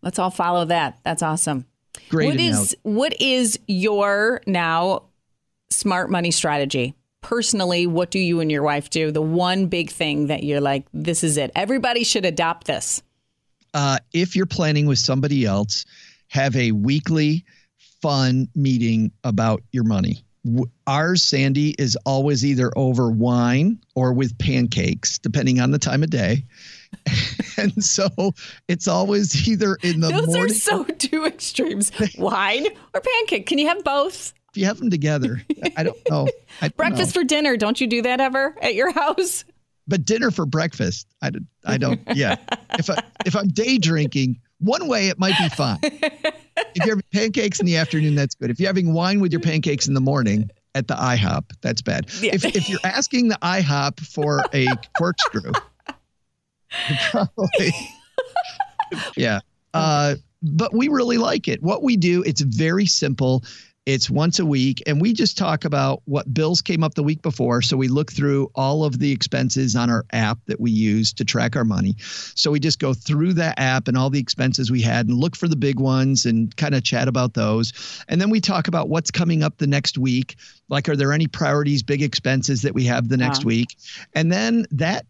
Let's 0.00 0.20
all 0.20 0.30
follow 0.30 0.64
that. 0.66 1.00
That's 1.02 1.24
awesome. 1.24 1.66
Great. 2.08 2.26
What 2.26 2.38
is 2.38 2.76
what 2.82 3.20
is 3.20 3.58
your 3.66 4.42
now 4.46 5.06
smart 5.70 6.08
money 6.08 6.30
strategy? 6.30 6.94
Personally, 7.24 7.86
what 7.86 8.10
do 8.10 8.18
you 8.18 8.40
and 8.40 8.52
your 8.52 8.62
wife 8.62 8.90
do? 8.90 9.10
The 9.10 9.22
one 9.22 9.68
big 9.68 9.90
thing 9.90 10.26
that 10.26 10.44
you're 10.44 10.60
like, 10.60 10.84
this 10.92 11.24
is 11.24 11.38
it. 11.38 11.50
Everybody 11.56 12.04
should 12.04 12.26
adopt 12.26 12.66
this. 12.66 13.02
Uh, 13.72 13.98
if 14.12 14.36
you're 14.36 14.44
planning 14.44 14.84
with 14.84 14.98
somebody 14.98 15.46
else, 15.46 15.86
have 16.28 16.54
a 16.54 16.72
weekly 16.72 17.46
fun 18.02 18.46
meeting 18.54 19.10
about 19.24 19.62
your 19.72 19.84
money. 19.84 20.22
Ours, 20.86 21.22
Sandy, 21.22 21.74
is 21.78 21.96
always 22.04 22.44
either 22.44 22.70
over 22.76 23.10
wine 23.10 23.80
or 23.94 24.12
with 24.12 24.36
pancakes, 24.36 25.18
depending 25.18 25.60
on 25.60 25.70
the 25.70 25.78
time 25.78 26.02
of 26.02 26.10
day. 26.10 26.44
and 27.56 27.82
so 27.82 28.34
it's 28.68 28.86
always 28.86 29.48
either 29.48 29.76
in 29.82 30.00
the 30.00 30.08
Those 30.08 30.26
morning. 30.26 30.44
are 30.44 30.48
so 30.54 30.84
two 30.98 31.24
extremes: 31.24 31.90
wine 32.18 32.66
or 32.92 33.00
pancake. 33.00 33.46
Can 33.46 33.56
you 33.56 33.68
have 33.68 33.82
both? 33.82 34.34
If 34.54 34.58
you 34.58 34.66
have 34.66 34.78
them 34.78 34.88
together, 34.90 35.42
I 35.76 35.82
don't 35.82 35.98
know. 36.08 36.28
I 36.60 36.68
don't 36.68 36.76
breakfast 36.76 37.14
know. 37.14 37.22
for 37.22 37.24
dinner. 37.24 37.56
Don't 37.56 37.80
you 37.80 37.88
do 37.88 38.02
that 38.02 38.20
ever 38.20 38.56
at 38.62 38.74
your 38.74 38.92
house? 38.92 39.44
But 39.88 40.04
dinner 40.04 40.30
for 40.30 40.46
breakfast, 40.46 41.08
I, 41.20 41.32
I 41.66 41.76
don't. 41.76 42.00
Yeah, 42.14 42.36
if 42.78 42.88
I 42.88 43.02
if 43.26 43.36
I'm 43.36 43.48
day 43.48 43.78
drinking, 43.78 44.40
one 44.60 44.86
way 44.86 45.08
it 45.08 45.18
might 45.18 45.36
be 45.38 45.48
fine. 45.50 45.78
if 45.82 46.76
you're 46.76 46.96
having 46.96 47.02
pancakes 47.12 47.60
in 47.60 47.66
the 47.66 47.76
afternoon, 47.76 48.14
that's 48.14 48.34
good. 48.34 48.50
If 48.50 48.60
you're 48.60 48.68
having 48.68 48.94
wine 48.94 49.20
with 49.20 49.32
your 49.32 49.40
pancakes 49.40 49.88
in 49.88 49.94
the 49.94 50.00
morning 50.00 50.50
at 50.74 50.88
the 50.88 50.94
IHOP, 50.94 51.50
that's 51.60 51.82
bad. 51.82 52.06
Yeah. 52.20 52.34
If 52.34 52.44
if 52.44 52.68
you're 52.70 52.80
asking 52.84 53.28
the 53.28 53.38
IHOP 53.42 54.00
for 54.00 54.40
a 54.54 54.66
corkscrew 54.96 55.52
Probably. 57.10 57.72
yeah. 59.16 59.40
Uh, 59.72 60.16
but 60.42 60.74
we 60.74 60.88
really 60.88 61.18
like 61.18 61.48
it. 61.48 61.62
What 61.62 61.82
we 61.82 61.96
do, 61.96 62.22
it's 62.22 62.42
very 62.42 62.86
simple. 62.86 63.44
It's 63.86 64.08
once 64.08 64.38
a 64.38 64.46
week, 64.46 64.82
and 64.86 64.98
we 64.98 65.12
just 65.12 65.36
talk 65.36 65.66
about 65.66 66.00
what 66.06 66.32
bills 66.32 66.62
came 66.62 66.82
up 66.82 66.94
the 66.94 67.02
week 67.02 67.20
before. 67.20 67.60
So 67.60 67.76
we 67.76 67.88
look 67.88 68.10
through 68.10 68.50
all 68.54 68.82
of 68.82 68.98
the 68.98 69.12
expenses 69.12 69.76
on 69.76 69.90
our 69.90 70.06
app 70.12 70.38
that 70.46 70.58
we 70.58 70.70
use 70.70 71.12
to 71.14 71.24
track 71.24 71.54
our 71.54 71.66
money. 71.66 71.96
So 71.98 72.50
we 72.50 72.60
just 72.60 72.78
go 72.78 72.94
through 72.94 73.34
that 73.34 73.58
app 73.58 73.86
and 73.86 73.98
all 73.98 74.08
the 74.08 74.18
expenses 74.18 74.70
we 74.70 74.80
had 74.80 75.06
and 75.06 75.18
look 75.18 75.36
for 75.36 75.48
the 75.48 75.56
big 75.56 75.78
ones 75.78 76.24
and 76.24 76.56
kind 76.56 76.74
of 76.74 76.82
chat 76.82 77.08
about 77.08 77.34
those. 77.34 77.74
And 78.08 78.22
then 78.22 78.30
we 78.30 78.40
talk 78.40 78.68
about 78.68 78.88
what's 78.88 79.10
coming 79.10 79.42
up 79.42 79.58
the 79.58 79.66
next 79.66 79.98
week. 79.98 80.36
Like, 80.70 80.88
are 80.88 80.96
there 80.96 81.12
any 81.12 81.26
priorities, 81.26 81.82
big 81.82 82.02
expenses 82.02 82.62
that 82.62 82.72
we 82.72 82.84
have 82.84 83.08
the 83.08 83.18
next 83.18 83.44
week? 83.44 83.76
And 84.14 84.32
then 84.32 84.64
that 84.70 85.04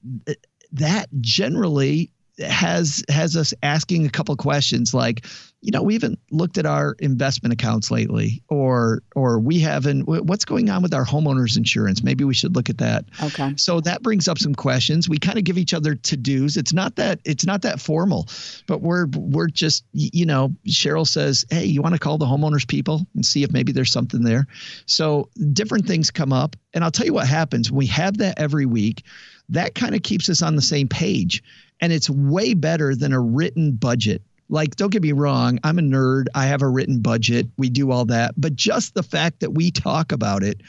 that 0.72 1.08
generally 1.20 2.10
has 2.38 3.04
has 3.08 3.36
us 3.36 3.54
asking 3.62 4.06
a 4.06 4.10
couple 4.10 4.34
questions 4.36 4.92
like 4.92 5.24
you 5.60 5.70
know 5.70 5.82
we 5.82 5.94
haven't 5.94 6.18
looked 6.32 6.58
at 6.58 6.66
our 6.66 6.96
investment 6.98 7.52
accounts 7.52 7.90
lately 7.92 8.42
or 8.48 9.02
or 9.14 9.38
we 9.38 9.60
haven't 9.60 10.02
what's 10.02 10.44
going 10.44 10.68
on 10.68 10.82
with 10.82 10.92
our 10.92 11.04
homeowners 11.04 11.56
insurance? 11.56 12.02
Maybe 12.02 12.24
we 12.24 12.34
should 12.34 12.56
look 12.56 12.68
at 12.68 12.78
that. 12.78 13.04
Okay. 13.22 13.54
So 13.56 13.80
that 13.82 14.02
brings 14.02 14.26
up 14.26 14.38
some 14.38 14.54
questions. 14.54 15.08
We 15.08 15.18
kind 15.18 15.38
of 15.38 15.44
give 15.44 15.58
each 15.58 15.72
other 15.72 15.94
to 15.94 16.16
do's 16.16 16.56
it's 16.56 16.72
not 16.72 16.96
that 16.96 17.20
it's 17.24 17.46
not 17.46 17.62
that 17.62 17.80
formal 17.80 18.28
but 18.66 18.80
we're 18.80 19.06
we're 19.14 19.46
just 19.46 19.84
you 19.92 20.26
know 20.26 20.52
cheryl 20.66 21.06
says 21.06 21.44
hey 21.50 21.64
you 21.64 21.82
want 21.82 21.94
to 21.94 22.00
call 22.00 22.18
the 22.18 22.26
homeowners 22.26 22.66
people 22.66 23.06
and 23.14 23.24
see 23.24 23.44
if 23.44 23.52
maybe 23.52 23.70
there's 23.70 23.92
something 23.92 24.24
there? 24.24 24.46
So 24.86 25.30
different 25.52 25.86
things 25.86 26.10
come 26.10 26.32
up 26.32 26.56
and 26.72 26.82
i'll 26.82 26.90
tell 26.90 27.06
you 27.06 27.14
what 27.14 27.28
happens. 27.28 27.70
We 27.70 27.86
have 27.86 28.18
that 28.18 28.40
every 28.40 28.66
week 28.66 29.04
that 29.48 29.74
kind 29.74 29.94
of 29.94 30.02
keeps 30.02 30.28
us 30.28 30.42
on 30.42 30.56
the 30.56 30.62
same 30.62 30.88
page. 30.88 31.42
And 31.80 31.92
it's 31.92 32.08
way 32.08 32.54
better 32.54 32.94
than 32.94 33.12
a 33.12 33.20
written 33.20 33.72
budget. 33.72 34.22
Like, 34.48 34.76
don't 34.76 34.90
get 34.90 35.02
me 35.02 35.12
wrong, 35.12 35.58
I'm 35.64 35.78
a 35.78 35.82
nerd. 35.82 36.26
I 36.34 36.46
have 36.46 36.62
a 36.62 36.68
written 36.68 37.00
budget. 37.00 37.46
We 37.56 37.70
do 37.70 37.90
all 37.90 38.04
that. 38.06 38.34
But 38.36 38.54
just 38.54 38.94
the 38.94 39.02
fact 39.02 39.40
that 39.40 39.54
we 39.54 39.70
talk 39.70 40.12
about 40.12 40.42
it 40.42 40.60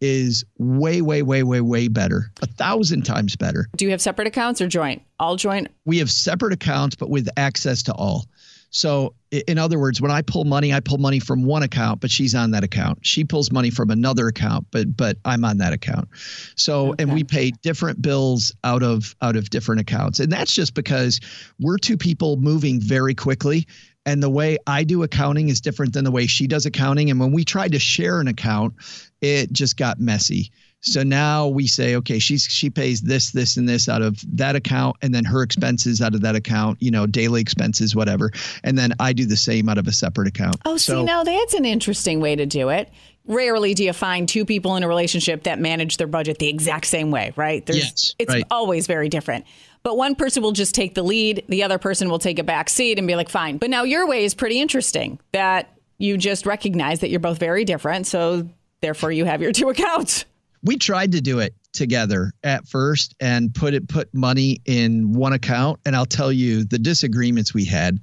is 0.00 0.44
way, 0.58 1.00
way, 1.00 1.22
way, 1.22 1.42
way, 1.42 1.60
way 1.60 1.88
better. 1.88 2.30
A 2.42 2.46
thousand 2.46 3.02
times 3.02 3.36
better. 3.36 3.68
Do 3.76 3.84
you 3.84 3.90
have 3.90 4.00
separate 4.00 4.28
accounts 4.28 4.60
or 4.60 4.68
joint? 4.68 5.02
All 5.18 5.36
joint? 5.36 5.68
We 5.84 5.98
have 5.98 6.10
separate 6.10 6.52
accounts, 6.52 6.94
but 6.94 7.10
with 7.10 7.28
access 7.36 7.82
to 7.84 7.94
all. 7.94 8.26
So, 8.74 9.14
in 9.30 9.56
other 9.56 9.78
words, 9.78 10.00
when 10.00 10.10
I 10.10 10.20
pull 10.22 10.44
money, 10.44 10.74
I 10.74 10.80
pull 10.80 10.98
money 10.98 11.20
from 11.20 11.44
one 11.44 11.62
account, 11.62 12.00
but 12.00 12.10
she's 12.10 12.34
on 12.34 12.50
that 12.50 12.64
account. 12.64 12.98
She 13.02 13.22
pulls 13.22 13.52
money 13.52 13.70
from 13.70 13.88
another 13.88 14.26
account, 14.26 14.66
but 14.72 14.96
but 14.96 15.16
I'm 15.24 15.44
on 15.44 15.58
that 15.58 15.72
account. 15.72 16.08
So, 16.56 16.88
okay. 16.88 17.04
and 17.04 17.12
we 17.12 17.22
pay 17.22 17.52
different 17.62 18.02
bills 18.02 18.52
out 18.64 18.82
of 18.82 19.14
out 19.22 19.36
of 19.36 19.48
different 19.48 19.80
accounts, 19.80 20.18
and 20.18 20.30
that's 20.30 20.52
just 20.52 20.74
because 20.74 21.20
we're 21.60 21.78
two 21.78 21.96
people 21.96 22.36
moving 22.36 22.80
very 22.80 23.14
quickly. 23.14 23.68
And 24.06 24.20
the 24.20 24.28
way 24.28 24.58
I 24.66 24.82
do 24.82 25.04
accounting 25.04 25.50
is 25.50 25.60
different 25.60 25.92
than 25.92 26.02
the 26.02 26.10
way 26.10 26.26
she 26.26 26.48
does 26.48 26.66
accounting. 26.66 27.10
And 27.10 27.20
when 27.20 27.30
we 27.30 27.44
tried 27.44 27.72
to 27.72 27.78
share 27.78 28.20
an 28.20 28.26
account, 28.26 28.74
it 29.20 29.52
just 29.52 29.76
got 29.76 30.00
messy. 30.00 30.50
So 30.84 31.02
now 31.02 31.48
we 31.48 31.66
say, 31.66 31.96
okay, 31.96 32.18
she's 32.18 32.44
she 32.44 32.68
pays 32.68 33.00
this, 33.00 33.30
this, 33.30 33.56
and 33.56 33.66
this 33.68 33.88
out 33.88 34.02
of 34.02 34.22
that 34.36 34.54
account, 34.54 34.96
and 35.00 35.14
then 35.14 35.24
her 35.24 35.42
expenses 35.42 36.02
out 36.02 36.14
of 36.14 36.20
that 36.20 36.34
account, 36.34 36.80
you 36.82 36.90
know, 36.90 37.06
daily 37.06 37.40
expenses, 37.40 37.96
whatever. 37.96 38.30
And 38.62 38.76
then 38.76 38.92
I 39.00 39.14
do 39.14 39.24
the 39.24 39.36
same 39.36 39.68
out 39.68 39.78
of 39.78 39.88
a 39.88 39.92
separate 39.92 40.28
account. 40.28 40.56
Oh, 40.66 40.76
so, 40.76 41.00
see, 41.00 41.04
now 41.04 41.24
that's 41.24 41.54
an 41.54 41.64
interesting 41.64 42.20
way 42.20 42.36
to 42.36 42.44
do 42.44 42.68
it. 42.68 42.90
Rarely 43.26 43.72
do 43.72 43.84
you 43.84 43.94
find 43.94 44.28
two 44.28 44.44
people 44.44 44.76
in 44.76 44.82
a 44.82 44.88
relationship 44.88 45.44
that 45.44 45.58
manage 45.58 45.96
their 45.96 46.06
budget 46.06 46.38
the 46.38 46.48
exact 46.48 46.84
same 46.86 47.10
way, 47.10 47.32
right? 47.36 47.64
There's, 47.64 47.78
yes, 47.78 48.14
it's 48.18 48.34
right. 48.34 48.44
always 48.50 48.86
very 48.86 49.08
different. 49.08 49.46
But 49.82 49.96
one 49.96 50.14
person 50.14 50.42
will 50.42 50.52
just 50.52 50.74
take 50.74 50.94
the 50.94 51.02
lead, 51.02 51.44
the 51.48 51.62
other 51.62 51.78
person 51.78 52.10
will 52.10 52.18
take 52.18 52.38
a 52.38 52.44
back 52.44 52.68
seat 52.68 52.98
and 52.98 53.06
be 53.06 53.16
like, 53.16 53.30
fine. 53.30 53.56
But 53.56 53.70
now 53.70 53.84
your 53.84 54.06
way 54.06 54.24
is 54.24 54.34
pretty 54.34 54.60
interesting 54.60 55.18
that 55.32 55.74
you 55.96 56.18
just 56.18 56.44
recognize 56.44 57.00
that 57.00 57.08
you're 57.08 57.20
both 57.20 57.38
very 57.38 57.64
different. 57.64 58.06
So 58.06 58.48
therefore, 58.82 59.12
you 59.12 59.24
have 59.24 59.40
your 59.40 59.52
two 59.52 59.70
accounts 59.70 60.26
we 60.64 60.76
tried 60.76 61.12
to 61.12 61.20
do 61.20 61.38
it 61.38 61.54
together 61.72 62.32
at 62.42 62.66
first 62.66 63.14
and 63.20 63.54
put 63.54 63.74
it 63.74 63.88
put 63.88 64.12
money 64.14 64.60
in 64.64 65.12
one 65.12 65.32
account. 65.32 65.80
And 65.84 65.94
I'll 65.94 66.06
tell 66.06 66.32
you 66.32 66.64
the 66.64 66.78
disagreements 66.78 67.52
we 67.52 67.64
had 67.64 68.00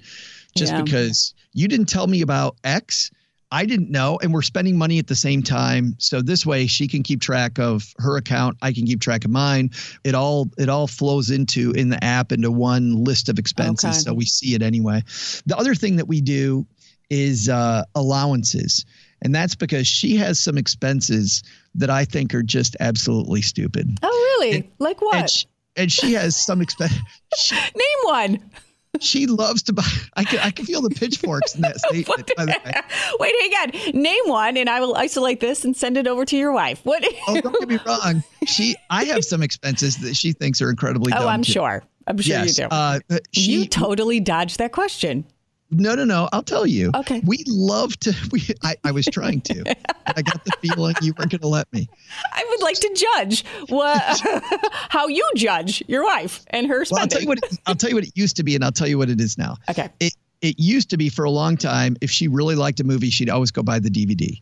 just 0.57 0.73
Yeah. 0.73 0.81
because 0.81 1.33
you 1.53 1.67
didn't 1.67 1.87
tell 1.87 2.07
me 2.07 2.21
about 2.21 2.57
X. 2.63 3.09
I 3.53 3.65
didn't 3.65 3.89
know 3.89 4.17
and 4.21 4.33
we're 4.33 4.41
spending 4.43 4.77
money 4.77 4.99
at 4.99 5.07
the 5.07 5.15
same 5.15 5.41
time. 5.43 5.95
So 5.97 6.21
this 6.21 6.45
way 6.45 6.67
she 6.67 6.87
can 6.87 7.03
keep 7.03 7.19
track 7.19 7.59
of 7.59 7.93
her 7.97 8.15
account. 8.15 8.57
I 8.61 8.71
can 8.71 8.85
keep 8.85 9.01
track 9.01 9.25
of 9.25 9.31
mine. 9.31 9.71
It 10.03 10.15
all 10.15 10.49
it 10.57 10.69
all 10.69 10.87
flows 10.87 11.29
into 11.31 11.71
in 11.71 11.89
the 11.89 12.01
app 12.03 12.31
into 12.31 12.51
one 12.51 13.03
list 13.03 13.27
of 13.27 13.39
expenses. 13.39 13.85
Okay. 13.85 13.99
so 13.99 14.13
we 14.13 14.25
see 14.25 14.53
it 14.53 14.61
anyway. 14.61 15.03
The 15.45 15.57
other 15.57 15.75
thing 15.75 15.95
that 15.97 16.07
we 16.07 16.21
do 16.21 16.65
is 17.09 17.49
uh, 17.49 17.83
allowances 17.93 18.85
and 19.21 19.33
that's 19.35 19.55
because 19.55 19.87
she 19.87 20.15
has 20.17 20.39
some 20.39 20.57
expenses 20.57 21.43
that 21.75 21.89
I 21.89 22.05
think 22.05 22.33
are 22.33 22.43
just 22.43 22.75
absolutely 22.79 23.41
stupid. 23.41 23.97
Oh, 24.03 24.37
really? 24.39 24.57
And- 24.57 24.67
like 24.79 25.01
what? 25.01 25.15
And 25.15 25.29
she, 25.29 25.45
and 25.77 25.91
she 25.91 26.13
has 26.13 26.35
some 26.35 26.61
expense. 26.61 26.93
Name 27.51 28.03
one. 28.03 28.51
she 28.99 29.25
loves 29.25 29.63
to 29.63 29.73
buy. 29.73 29.83
I 30.15 30.25
can 30.25 30.39
I 30.39 30.51
can 30.51 30.65
feel 30.65 30.81
the 30.81 30.89
pitchforks 30.89 31.55
in 31.55 31.61
that 31.61 31.79
statement. 31.79 32.29
by 32.35 32.45
the 32.45 32.51
way. 32.51 32.81
Wait, 33.19 33.33
hang 33.53 33.53
on. 33.93 34.01
Name 34.01 34.23
one, 34.25 34.57
and 34.57 34.69
I 34.69 34.81
will 34.81 34.95
isolate 34.97 35.39
this 35.39 35.63
and 35.63 35.75
send 35.77 35.95
it 35.97 36.07
over 36.07 36.25
to 36.25 36.35
your 36.37 36.51
wife. 36.51 36.81
What? 36.83 37.05
Oh, 37.27 37.39
don't 37.39 37.57
get 37.59 37.69
me 37.69 37.79
wrong. 37.85 38.21
She 38.47 38.75
I 38.89 39.05
have 39.05 39.23
some 39.23 39.41
expenses 39.43 39.95
that 39.99 40.15
she 40.17 40.33
thinks 40.33 40.61
are 40.61 40.69
incredibly. 40.69 41.13
oh, 41.15 41.27
I'm 41.27 41.41
too. 41.43 41.53
sure. 41.53 41.83
I'm 42.07 42.17
sure 42.17 42.37
Yes. 42.37 42.57
you 42.57 42.65
do. 42.65 42.69
Uh, 42.69 42.99
she, 43.31 43.51
you 43.51 43.65
totally 43.67 44.19
dodged 44.19 44.57
that 44.57 44.71
question. 44.73 45.23
No, 45.71 45.95
no, 45.95 46.03
no. 46.05 46.29
I'll 46.33 46.43
tell 46.43 46.67
you. 46.67 46.91
Okay. 46.95 47.21
We 47.25 47.43
love 47.47 47.97
to. 48.01 48.13
We. 48.31 48.43
I, 48.63 48.75
I 48.83 48.91
was 48.91 49.05
trying 49.05 49.41
to. 49.41 49.75
I 50.05 50.21
got 50.21 50.43
the 50.45 50.51
feeling 50.61 50.95
you 51.01 51.13
weren't 51.17 51.31
going 51.31 51.41
to 51.41 51.47
let 51.47 51.71
me. 51.73 51.89
I 52.33 52.45
would 52.49 52.61
like 52.61 52.75
to 52.79 53.07
judge 53.15 53.45
what 53.69 54.21
how 54.89 55.07
you 55.07 55.27
judge 55.35 55.83
your 55.87 56.03
wife 56.03 56.43
and 56.47 56.67
her 56.67 56.85
Well, 56.89 56.99
I'll 57.01 57.09
spending. 57.09 57.09
tell 57.09 57.21
you 57.21 57.27
what. 57.27 57.37
It, 57.43 57.59
I'll 57.65 57.75
tell 57.75 57.89
you 57.89 57.95
what 57.95 58.05
it 58.05 58.11
used 58.15 58.35
to 58.37 58.43
be, 58.43 58.55
and 58.55 58.63
I'll 58.63 58.71
tell 58.71 58.87
you 58.87 58.97
what 58.97 59.09
it 59.09 59.19
is 59.19 59.37
now. 59.37 59.55
Okay. 59.69 59.89
It 59.99 60.13
it 60.41 60.55
used 60.59 60.89
to 60.91 60.97
be 60.97 61.09
for 61.09 61.23
a 61.25 61.31
long 61.31 61.57
time. 61.57 61.95
If 62.01 62.09
she 62.11 62.27
really 62.27 62.55
liked 62.55 62.79
a 62.79 62.83
movie, 62.83 63.09
she'd 63.09 63.29
always 63.29 63.51
go 63.51 63.61
buy 63.63 63.79
the 63.79 63.89
DVD, 63.89 64.41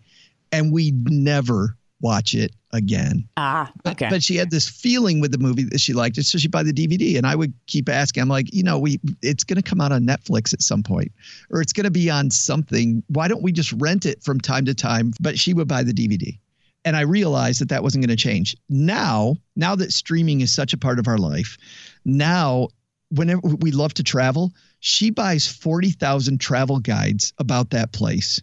and 0.51 0.71
we'd 0.71 1.09
never 1.09 1.75
watch 2.01 2.33
it 2.33 2.51
again. 2.71 3.27
ah, 3.37 3.71
But, 3.83 3.93
okay. 3.93 4.09
but 4.09 4.23
she 4.23 4.35
had 4.35 4.51
this 4.51 4.67
feeling 4.67 5.19
with 5.19 5.31
the 5.31 5.37
movie 5.37 5.63
that 5.63 5.79
she 5.79 5.93
liked 5.93 6.17
it, 6.17 6.25
so 6.25 6.37
she'd 6.37 6.51
buy 6.51 6.63
the 6.63 6.73
DVD. 6.73 7.17
And 7.17 7.25
I 7.25 7.35
would 7.35 7.53
keep 7.67 7.89
asking, 7.89 8.21
I'm 8.21 8.29
like, 8.29 8.53
you 8.53 8.63
know, 8.63 8.79
we 8.79 8.99
it's 9.21 9.43
going 9.43 9.61
to 9.61 9.67
come 9.67 9.81
out 9.81 9.91
on 9.91 10.03
Netflix 10.03 10.53
at 10.53 10.61
some 10.61 10.83
point, 10.83 11.11
or 11.51 11.61
it's 11.61 11.73
going 11.73 11.85
to 11.85 11.91
be 11.91 12.09
on 12.09 12.31
something. 12.31 13.03
Why 13.07 13.27
don't 13.27 13.43
we 13.43 13.51
just 13.51 13.73
rent 13.73 14.05
it 14.05 14.23
from 14.23 14.39
time 14.39 14.65
to 14.65 14.73
time? 14.73 15.13
But 15.19 15.37
she 15.37 15.53
would 15.53 15.67
buy 15.67 15.83
the 15.83 15.93
DVD. 15.93 16.37
And 16.85 16.95
I 16.95 17.01
realized 17.01 17.59
that 17.59 17.69
that 17.69 17.83
wasn't 17.83 18.05
going 18.05 18.15
to 18.15 18.21
change. 18.21 18.55
Now, 18.69 19.35
now 19.55 19.75
that 19.75 19.91
streaming 19.91 20.41
is 20.41 20.53
such 20.53 20.71
a 20.71 20.77
part 20.77 20.97
of 20.97 21.07
our 21.07 21.17
life, 21.17 21.57
now 22.05 22.69
whenever 23.09 23.41
we 23.41 23.71
love 23.71 23.93
to 23.95 24.03
travel, 24.03 24.53
she 24.79 25.09
buys 25.09 25.47
40,000 25.47 26.39
travel 26.39 26.79
guides 26.79 27.33
about 27.37 27.71
that 27.71 27.91
place. 27.91 28.41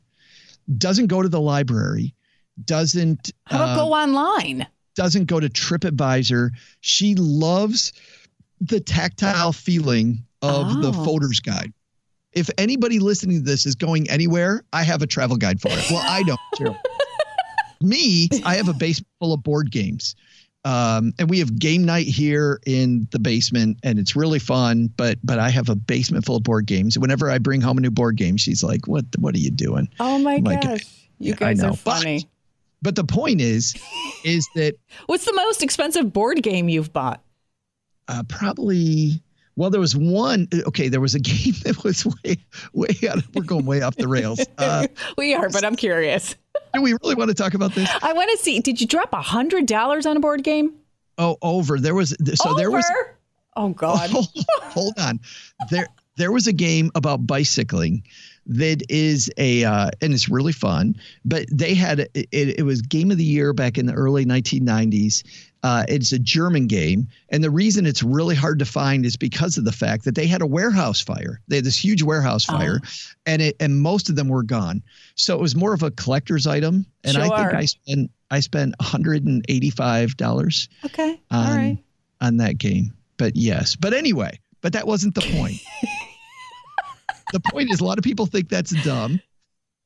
Doesn't 0.76 1.06
go 1.06 1.22
to 1.22 1.28
the 1.28 1.40
library, 1.40 2.14
doesn't 2.64 3.32
how 3.46 3.56
about 3.56 3.68
uh, 3.78 3.84
go 3.84 3.92
online? 3.92 4.66
doesn't 4.94 5.26
go 5.26 5.38
to 5.38 5.48
TripAdvisor. 5.48 6.50
She 6.80 7.14
loves 7.16 7.92
the 8.60 8.80
tactile 8.80 9.52
feeling 9.52 10.24
of 10.40 10.80
the 10.80 10.88
Oh. 10.88 11.04
Fodor's 11.04 11.40
guide. 11.40 11.72
If 12.32 12.48
anybody 12.58 12.98
listening 12.98 13.38
to 13.38 13.44
this 13.44 13.66
is 13.66 13.74
going 13.74 14.08
anywhere, 14.10 14.62
I 14.72 14.82
have 14.84 15.02
a 15.02 15.06
travel 15.06 15.36
guide 15.36 15.60
for 15.60 15.68
it. 15.70 15.84
Well, 15.90 16.02
I 16.02 16.22
don't. 16.22 16.40
too. 16.56 16.74
Me, 17.82 18.28
I 18.44 18.54
have 18.56 18.68
a 18.68 18.72
basement 18.74 19.08
full 19.20 19.34
of 19.34 19.42
board 19.42 19.70
games. 19.70 20.14
Um, 20.64 21.12
and 21.18 21.30
we 21.30 21.38
have 21.38 21.58
game 21.58 21.84
night 21.84 22.06
here 22.06 22.58
in 22.66 23.06
the 23.12 23.18
basement, 23.18 23.78
and 23.84 23.98
it's 23.98 24.16
really 24.16 24.38
fun. 24.40 24.88
But 24.96 25.18
but 25.22 25.38
I 25.38 25.48
have 25.50 25.68
a 25.68 25.76
basement 25.76 26.24
full 26.24 26.36
of 26.36 26.42
board 26.42 26.66
games. 26.66 26.98
Whenever 26.98 27.30
I 27.30 27.38
bring 27.38 27.60
home 27.60 27.78
a 27.78 27.80
new 27.82 27.90
board 27.90 28.16
game, 28.16 28.36
she's 28.36 28.64
like, 28.64 28.88
"What 28.88 29.04
What 29.18 29.34
are 29.34 29.38
you 29.38 29.50
doing?" 29.50 29.88
Oh 30.00 30.18
my 30.18 30.40
my 30.40 30.54
gosh. 30.54 30.62
God. 30.64 30.80
You 31.18 31.34
guys 31.34 31.62
are 31.62 31.76
funny. 31.76 32.28
But 32.82 32.94
the 32.94 33.04
point 33.04 33.40
is, 33.40 33.74
is 34.24 34.46
that 34.54 34.74
What's 35.06 35.24
the 35.24 35.32
most 35.32 35.62
expensive 35.62 36.12
board 36.12 36.42
game 36.42 36.68
you've 36.68 36.92
bought? 36.92 37.22
uh, 38.08 38.22
probably 38.28 39.20
well 39.56 39.70
there 39.70 39.80
was 39.80 39.96
one 39.96 40.46
okay 40.66 40.88
there 40.88 41.00
was 41.00 41.14
a 41.14 41.18
game 41.32 41.54
that 41.64 41.82
was 41.82 42.06
way 42.06 42.36
way 42.72 42.94
out 43.08 43.16
of, 43.18 43.28
we're 43.34 43.42
going 43.42 43.66
way 43.66 43.82
off 43.82 43.96
the 43.96 44.06
rails 44.08 44.40
uh, 44.58 44.86
we 45.18 45.34
are, 45.34 45.48
but 45.50 45.64
I'm 45.64 45.76
curious. 45.76 46.36
do 46.74 46.82
we 46.82 46.92
really 47.02 47.14
want 47.14 47.28
to 47.30 47.34
talk 47.34 47.54
about 47.54 47.74
this 47.74 47.90
I 48.02 48.12
want 48.12 48.30
to 48.30 48.38
see. 48.38 48.60
Did 48.60 48.80
you 48.80 48.86
drop 48.86 49.12
a 49.12 49.22
hundred 49.22 49.66
dollars 49.66 50.06
on 50.06 50.16
a 50.16 50.20
board 50.20 50.44
game? 50.44 50.74
oh 51.18 51.36
over 51.42 51.78
there 51.80 51.94
was 51.94 52.14
so 52.34 52.54
there 52.54 52.70
was 52.70 52.84
Over? 52.90 53.16
Oh 53.56 53.68
God. 53.70 54.10
hold, 54.10 54.28
hold 54.62 54.94
on 54.98 55.18
there 55.70 55.86
there 56.16 56.30
was 56.30 56.46
a 56.46 56.52
game 56.52 56.90
about 56.94 57.26
bicycling 57.26 58.04
that 58.48 58.82
is 58.88 59.30
a 59.38 59.64
uh, 59.64 59.90
and 60.00 60.14
it's 60.14 60.28
really 60.28 60.52
fun 60.52 60.94
but 61.24 61.46
they 61.50 61.74
had 61.74 62.00
it, 62.14 62.28
it 62.32 62.64
was 62.64 62.80
game 62.82 63.10
of 63.10 63.18
the 63.18 63.24
year 63.24 63.52
back 63.52 63.76
in 63.78 63.86
the 63.86 63.92
early 63.92 64.24
1990s 64.24 65.24
uh, 65.64 65.84
it's 65.88 66.12
a 66.12 66.18
german 66.18 66.66
game 66.68 67.08
and 67.30 67.42
the 67.42 67.50
reason 67.50 67.84
it's 67.86 68.02
really 68.04 68.36
hard 68.36 68.58
to 68.58 68.64
find 68.64 69.04
is 69.04 69.16
because 69.16 69.58
of 69.58 69.64
the 69.64 69.72
fact 69.72 70.04
that 70.04 70.14
they 70.14 70.26
had 70.26 70.42
a 70.42 70.46
warehouse 70.46 71.00
fire 71.00 71.40
they 71.48 71.56
had 71.56 71.64
this 71.64 71.82
huge 71.82 72.02
warehouse 72.04 72.44
fire 72.44 72.80
and 73.26 73.42
it 73.42 73.56
and 73.58 73.80
most 73.80 74.08
of 74.08 74.14
them 74.16 74.28
were 74.28 74.44
gone 74.44 74.80
so 75.16 75.34
it 75.34 75.40
was 75.40 75.56
more 75.56 75.72
of 75.74 75.82
a 75.82 75.90
collector's 75.90 76.46
item 76.46 76.86
and 77.04 77.16
i 77.18 77.28
think 77.28 77.52
i 77.54 77.64
spent 77.64 78.10
i 78.30 78.38
spent 78.40 78.74
$185 78.78 80.68
Okay. 80.84 81.20
on, 81.30 81.46
All 81.46 81.56
right. 81.56 81.78
on 82.20 82.36
that 82.38 82.58
game. 82.58 82.92
But 83.18 83.34
yes, 83.36 83.76
but 83.76 83.94
anyway, 83.94 84.38
but 84.60 84.72
that 84.74 84.86
wasn't 84.86 85.14
the 85.14 85.22
point. 85.22 85.60
the 87.32 87.40
point 87.40 87.70
is, 87.70 87.80
a 87.80 87.84
lot 87.84 87.98
of 87.98 88.04
people 88.04 88.26
think 88.26 88.48
that's 88.48 88.70
dumb. 88.70 89.20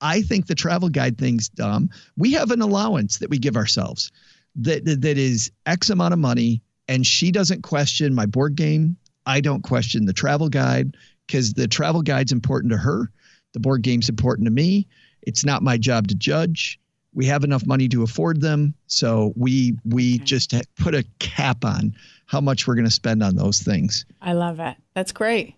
I 0.00 0.22
think 0.22 0.46
the 0.46 0.55
travel 0.55 0.88
guide 0.88 1.18
thing's 1.18 1.48
dumb. 1.48 1.90
We 2.16 2.33
have 2.33 2.50
an 2.50 2.62
allowance 2.62 3.18
that 3.18 3.29
we 3.31 3.38
give 3.38 3.57
ourselves 3.57 4.11
that 4.57 4.85
that, 4.85 5.03
that 5.03 5.18
is 5.18 5.50
X 5.66 5.90
amount 5.90 6.12
of 6.14 6.18
money, 6.20 6.62
and 6.88 7.07
she 7.07 7.31
doesn't 7.31 7.62
question 7.62 8.14
my 8.14 8.26
board 8.26 8.57
game. 8.57 8.96
I 9.26 9.40
don't 9.40 9.62
question 9.62 10.07
the 10.07 10.12
travel 10.12 10.48
guide 10.48 10.96
because 11.26 11.53
the 11.53 11.68
travel 11.68 12.03
guide's 12.03 12.33
important 12.33 12.72
to 12.72 12.79
her. 12.79 13.11
The 13.53 13.61
board 13.61 13.83
game's 13.83 14.09
important 14.09 14.46
to 14.46 14.50
me. 14.53 14.87
It's 15.22 15.44
not 15.44 15.62
my 15.62 15.76
job 15.76 16.09
to 16.09 16.14
judge. 16.14 16.81
We 17.12 17.26
have 17.26 17.44
enough 17.44 17.66
money 17.66 17.88
to 17.88 18.03
afford 18.03 18.40
them, 18.40 18.74
so 18.87 19.33
we 19.37 19.76
we 19.85 20.14
Okay. 20.16 20.24
just 20.24 20.55
put 20.79 20.94
a 20.94 21.05
cap 21.18 21.64
on 21.64 21.94
how 22.26 22.40
much 22.40 22.66
we're 22.66 22.76
going 22.76 22.85
to 22.87 22.90
spend 22.90 23.22
on 23.22 23.35
those 23.37 23.61
things. 23.61 24.07
I 24.22 24.33
love 24.33 24.61
it. 24.61 24.76
That's 24.94 25.12
great. 25.12 25.57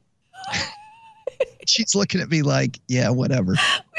She's 1.66 1.94
looking 1.94 2.20
at 2.20 2.28
me 2.28 2.42
like, 2.42 2.80
"Yeah, 2.88 3.10
whatever." 3.10 3.54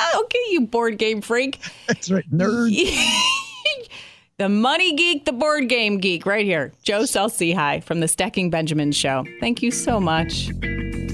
okay, 0.14 0.38
you 0.50 0.62
board 0.62 0.98
game 0.98 1.20
freak. 1.20 1.60
That's 1.86 2.10
right, 2.10 2.28
nerd. 2.30 2.70
the 4.38 4.48
money 4.48 4.94
geek, 4.94 5.24
the 5.24 5.32
board 5.32 5.68
game 5.68 5.98
geek, 5.98 6.26
right 6.26 6.44
here. 6.44 6.72
Joe 6.82 7.04
High 7.06 7.80
from 7.80 8.00
the 8.00 8.08
Stacking 8.08 8.50
Benjamins 8.50 8.96
show. 8.96 9.24
Thank 9.40 9.62
you 9.62 9.70
so 9.70 10.00
much. 10.00 10.50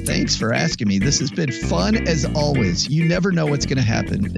Thanks 0.07 0.37
for 0.37 0.53
asking 0.53 0.89
me. 0.89 0.99
This 0.99 1.19
has 1.19 1.31
been 1.31 1.51
fun 1.51 2.07
as 2.07 2.25
always. 2.35 2.89
You 2.89 3.05
never 3.05 3.33
know 3.33 3.47
what's 3.47 3.67
going 3.67 3.79
to 3.79 3.83
happen. 3.83 4.33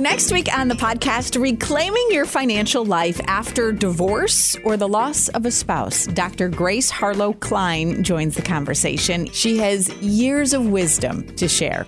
Next 0.00 0.32
week 0.32 0.48
on 0.56 0.68
the 0.68 0.74
podcast, 0.74 1.38
reclaiming 1.38 2.06
your 2.08 2.24
financial 2.24 2.86
life 2.86 3.20
after 3.26 3.70
divorce 3.70 4.56
or 4.64 4.78
the 4.78 4.88
loss 4.88 5.28
of 5.28 5.44
a 5.44 5.50
spouse. 5.50 6.06
Dr. 6.06 6.48
Grace 6.48 6.88
Harlow 6.88 7.34
Klein 7.34 8.02
joins 8.02 8.34
the 8.34 8.40
conversation. 8.40 9.26
She 9.32 9.58
has 9.58 9.94
years 9.96 10.54
of 10.54 10.70
wisdom 10.70 11.26
to 11.36 11.46
share. 11.46 11.86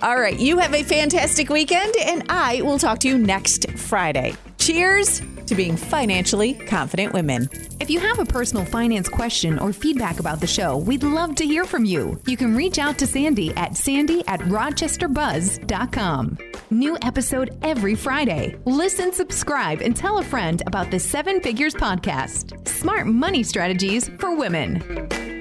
All 0.00 0.18
right, 0.18 0.40
you 0.40 0.56
have 0.56 0.72
a 0.72 0.82
fantastic 0.82 1.50
weekend, 1.50 1.94
and 1.96 2.24
I 2.30 2.62
will 2.62 2.78
talk 2.78 3.00
to 3.00 3.08
you 3.08 3.18
next 3.18 3.70
Friday. 3.72 4.34
Cheers 4.56 5.20
to 5.46 5.54
being 5.54 5.76
financially 5.76 6.54
confident 6.54 7.12
women. 7.12 7.48
If 7.80 7.90
you 7.90 8.00
have 8.00 8.18
a 8.18 8.24
personal 8.24 8.64
finance 8.64 9.08
question 9.08 9.58
or 9.58 9.72
feedback 9.72 10.20
about 10.20 10.40
the 10.40 10.46
show, 10.46 10.78
we'd 10.78 11.02
love 11.02 11.34
to 11.36 11.44
hear 11.46 11.64
from 11.64 11.84
you. 11.84 12.20
You 12.26 12.36
can 12.36 12.56
reach 12.56 12.78
out 12.78 12.98
to 12.98 13.06
Sandy 13.06 13.54
at 13.56 13.76
sandy 13.76 14.22
at 14.26 14.40
rochesterbuzz.com. 14.40 16.38
New 16.70 16.98
episode 17.02 17.58
every 17.62 17.94
Friday. 17.94 18.56
Listen, 18.64 19.12
subscribe, 19.12 19.80
and 19.80 19.96
tell 19.96 20.18
a 20.18 20.24
friend 20.24 20.62
about 20.66 20.90
the 20.90 20.98
Seven 20.98 21.40
Figures 21.40 21.74
Podcast. 21.74 22.66
Smart 22.66 23.06
money 23.06 23.42
strategies 23.42 24.08
for 24.18 24.34
women. 24.36 25.35